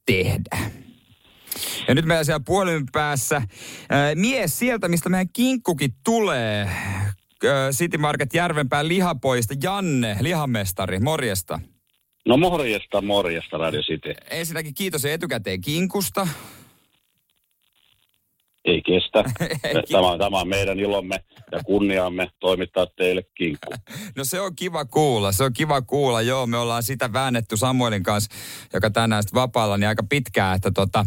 [0.07, 0.59] tehdä.
[1.89, 3.43] Ja nyt meillä siellä puolen päässä
[3.89, 6.71] ää, mies sieltä, mistä meidän kinkkukin tulee.
[7.71, 11.61] City Market Järvenpään lihapoista Janne, lihamestari, morjesta.
[12.27, 14.15] No morjesta, morjesta Radio City.
[14.31, 16.29] Ensinnäkin kiitos etukäteen kinkusta.
[18.65, 19.25] Ei kestä.
[19.93, 23.73] Tämä, tämä on meidän ilomme ja kunniamme toimittaa teille kinkku.
[24.17, 26.23] No se on kiva kuulla, se on kiva kuulla.
[26.23, 28.31] Joo, me ollaan sitä väännetty Samuelin kanssa,
[28.73, 31.07] joka tänään sitten vapaalla, niin aika pitkään, että tota,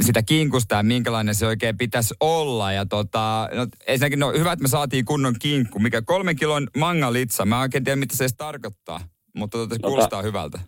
[0.00, 2.72] sitä kinkusta ja minkälainen se oikein pitäisi olla.
[2.72, 7.44] Ja tota, no, ensinnäkin no, hyvä, että me saatiin kunnon kinkku, mikä kolmen kilon mangalitsa.
[7.44, 9.00] Mä en oikein tiedä, mitä se edes tarkoittaa,
[9.34, 10.58] mutta tota, se No, kuulostaa tää- hyvältä.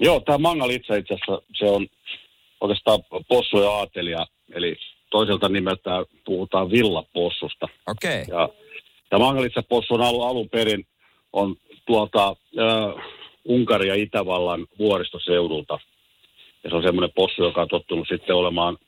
[0.00, 1.86] Joo, tämä mangalitsa itse asiassa, se on
[2.60, 2.98] oikeastaan
[3.28, 4.76] possu ja aatelia, eli
[5.10, 7.68] toiselta nimeltään puhutaan villapossusta.
[7.86, 8.24] Okei.
[8.28, 8.48] Ja,
[9.10, 10.86] ja mangalitsa possu on alun, alun perin
[11.32, 11.56] on
[11.86, 13.04] tuolta äh,
[13.44, 15.78] Unkarin ja Itävallan vuoristoseudulta.
[16.64, 18.78] Ja se on semmoinen possu, joka on tottunut sitten olemaan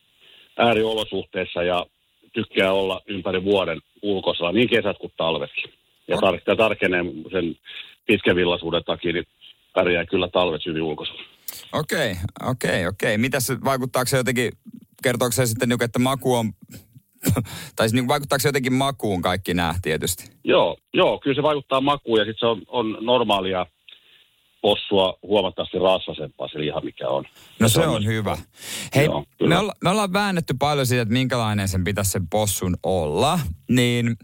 [0.59, 1.87] ääriolosuhteissa ja
[2.33, 5.73] tykkää olla ympäri vuoden ulkosalla, niin kesät kuin talvetkin.
[6.09, 7.57] Ja tar- ja tarkenee sen
[8.07, 9.27] pitkän villaisuuden takia, niin
[9.75, 11.23] pärjää kyllä talvet hyvin ulkosalla.
[11.73, 12.15] Okei,
[12.51, 13.19] okei, okei.
[13.19, 14.53] Mitäs se, vaikuttaako se jotenkin,
[15.03, 16.53] kertooko se sitten, niinku, että maku on,
[17.77, 20.31] tai niinku, vaikuttaako se jotenkin makuun kaikki nämä tietysti?
[20.45, 23.67] Joo, joo, kyllä se vaikuttaa makuun ja sitten se on, on normaalia
[24.63, 27.25] possua huomattavasti rasvasempaa se liha, mikä on.
[27.61, 28.39] No se on hyvä.
[28.95, 32.77] Hei, Joo, me, olla, me ollaan väännetty paljon siitä, että minkälainen sen pitäisi sen possun
[32.83, 33.39] olla.
[33.69, 34.17] Niin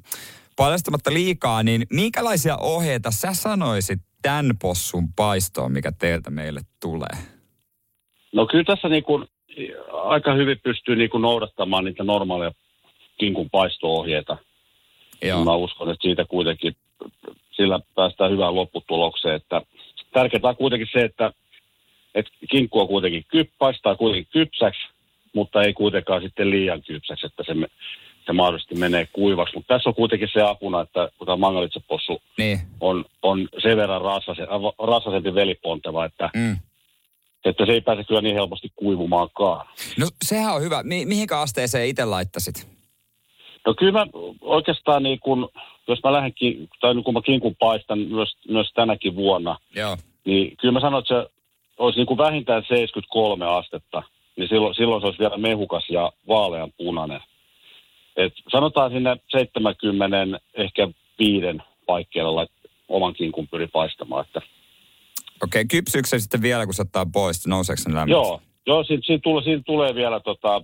[0.57, 7.19] paljastamatta liikaa, niin minkälaisia ohjeita sä sanoisit tämän possun paistoon, mikä teiltä meille tulee?
[8.33, 9.27] No kyllä tässä niin kuin,
[9.93, 12.53] aika hyvin pystyy niin kuin noudattamaan niitä normaaleja
[13.19, 14.37] kinkun paisto-ohjeita.
[15.23, 15.45] Joo.
[15.45, 16.77] Mä uskon, että siitä kuitenkin
[17.51, 19.35] sillä päästään hyvään lopputulokseen.
[19.35, 19.63] Että
[20.13, 21.33] tärkeintä on kuitenkin se, että,
[22.15, 24.81] että kinkku on kuitenkin kyp, paistaa kuitenkin kypsäksi,
[25.35, 27.53] mutta ei kuitenkaan sitten liian kypsäksi, että se,
[28.27, 29.55] se mahdollisesti menee kuivaksi.
[29.55, 32.59] Mutta tässä on kuitenkin se apuna, että kun tämä mangalitsapossu Niin.
[32.81, 34.47] on, on sen verran rassase,
[34.87, 36.57] rassasempi veliponteva, että, Mm.
[37.45, 39.67] Että se ei pääse kyllä niin helposti kuivumaankaan.
[39.99, 40.83] No sehän on hyvä.
[40.83, 42.69] Mi- mihinkä asteeseen itse laittasit?
[43.67, 44.07] No kyllä mä
[44.41, 45.49] oikeastaan niin kun,
[45.89, 49.97] jos mä lähden, ki- tai niin kun mä kinkun paistan myös, myös tänäkin vuonna, Joo.
[50.25, 51.31] niin kyllä mä sanon, että se
[51.79, 54.03] olisi niin kuin vähintään 73 astetta,
[54.37, 57.21] niin silloin, silloin se olisi vielä mehukas ja vaalean punainen.
[58.17, 62.47] Et sanotaan sinne 70, ehkä viiden paikkeilla
[62.89, 64.25] oman kinkun pyri paistamaan.
[64.27, 64.41] Että,
[65.43, 67.47] Okei, kypsyykö se sitten vielä, kun se ottaa pois?
[67.47, 68.13] Nouseeko se lämmin?
[68.13, 70.63] joo, joo siinä, siinä, tulee, siinä tulee vielä tota,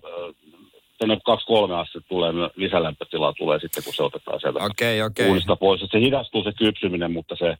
[0.99, 5.29] tänne 2-3 astetta tulee, lisälämpötilaa tulee sitten, kun se otetaan sieltä Okei, okei.
[5.29, 5.83] uunista pois.
[5.83, 7.57] Et se hidastuu se kypsyminen, mutta se,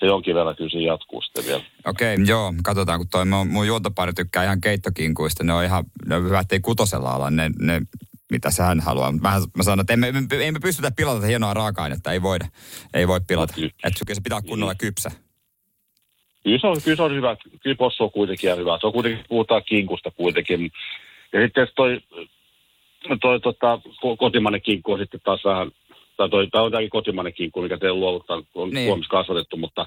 [0.00, 1.62] se jonkin verran kyllä siinä jatkuu sitten vielä.
[1.86, 5.44] Okei, joo, katsotaan, kun toi mun, mun juontopari tykkää ihan keittokinkuista.
[5.44, 7.80] Ne on ihan, ne on hyvä, ettei kutosella olla ne, ne
[8.32, 9.12] mitä hän haluaa.
[9.12, 12.46] Mutta mä, mä sanon, että emme, emme, emme pystytä pilata hienoa raaka-ainetta, ei voida.
[12.94, 13.54] Ei voi pilata.
[13.84, 15.10] Että se pitää olla kunnolla kypsä.
[16.48, 17.36] Kyllä se on, kyllä se on hyvä.
[17.62, 18.78] Kyllä possu on kuitenkin ihan hyvä.
[18.80, 20.70] Se on kuitenkin, puhutaan kinkusta kuitenkin.
[21.32, 22.00] Ja sitten toi,
[23.20, 25.70] toi tota, ko- kotimainen kinkku on sitten taas vähän,
[26.16, 28.86] tai toi, tämä on tämäkin kotimainen kinkku, mikä teillä luovuttaa, on Niin.
[28.86, 29.86] Suomessa kasvatettu, mutta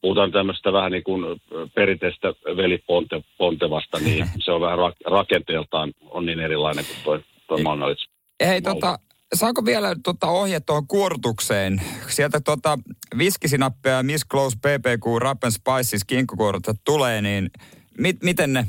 [0.00, 1.40] puhutaan tämmöistä vähän niin kuin
[1.74, 8.10] perinteistä velipontevasta, niin se on vähän ra- rakenteeltaan on niin erilainen kuin toi, toi mangalitsa.
[8.46, 8.98] Hei, tota,
[9.34, 11.82] saako vielä tota ohje tuohon kuorutukseen?
[12.08, 12.78] Sieltä tota
[13.18, 17.50] viskisinappia ja Miss Close PPQ Rap and Spices kinkkukuorutta tulee, niin
[17.98, 18.66] mit, miten ne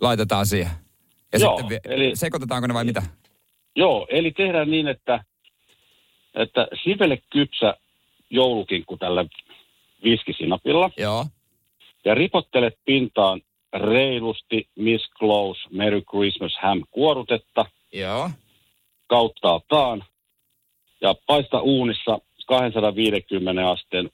[0.00, 0.72] laitetaan siihen?
[1.32, 3.02] Ja Joo, sitten eli- sekoitetaanko ne vai mitä?
[3.76, 5.24] Joo, eli tehdään niin, että,
[6.34, 7.74] että sivele kypsä
[8.30, 9.24] joulukinkku tällä
[10.04, 10.90] viskisinapilla.
[10.98, 11.26] Joo.
[12.04, 13.40] Ja ripottelet pintaan
[13.72, 18.30] reilusti Miss Close Merry Christmas Ham kuorutetta Joo.
[19.06, 20.04] Kauttaaltaan.
[21.00, 24.10] Ja paista uunissa 250 asteen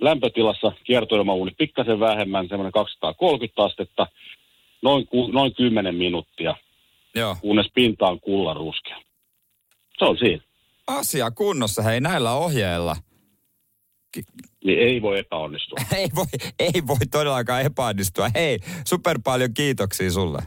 [0.00, 4.06] lämpötilassa kiertoilmauuni pikkasen vähemmän, semmoinen 230 astetta,
[4.82, 6.54] noin, ku, noin 10 minuuttia,
[7.14, 7.36] Joo.
[7.40, 8.96] kunnes pinta on kullan ruskea.
[9.98, 10.42] Se on siinä.
[10.86, 12.96] Asia kunnossa, hei näillä ohjeilla.
[14.64, 15.78] Niin ei voi epäonnistua.
[15.98, 16.26] ei, voi,
[16.58, 18.28] ei voi todellakaan epäonnistua.
[18.34, 20.38] Hei, super paljon kiitoksia sulle.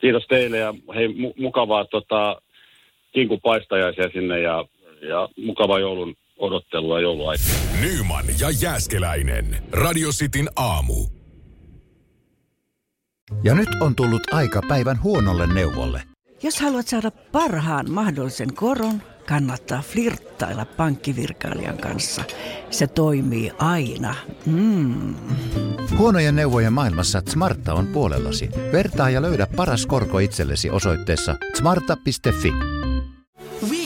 [0.00, 2.42] Kiitos teille ja hei, mu- mukavaa tota,
[3.16, 4.64] kinkupaistajaisia sinne ja,
[5.08, 7.46] ja mukavaa joulun odottelua jouluaikaa.
[7.80, 9.56] Nyman ja Jääskeläinen.
[9.72, 11.06] Radio Cityn aamu.
[13.44, 16.02] Ja nyt on tullut aika päivän huonolle neuvolle.
[16.42, 22.24] Jos haluat saada parhaan mahdollisen koron, kannattaa flirttailla pankkivirkailijan kanssa.
[22.70, 24.14] Se toimii aina.
[24.46, 25.14] Mm.
[25.98, 28.50] Huonojen neuvojen maailmassa Smarta on puolellasi.
[28.72, 32.52] Vertaa ja löydä paras korko itsellesi osoitteessa smarta.fi.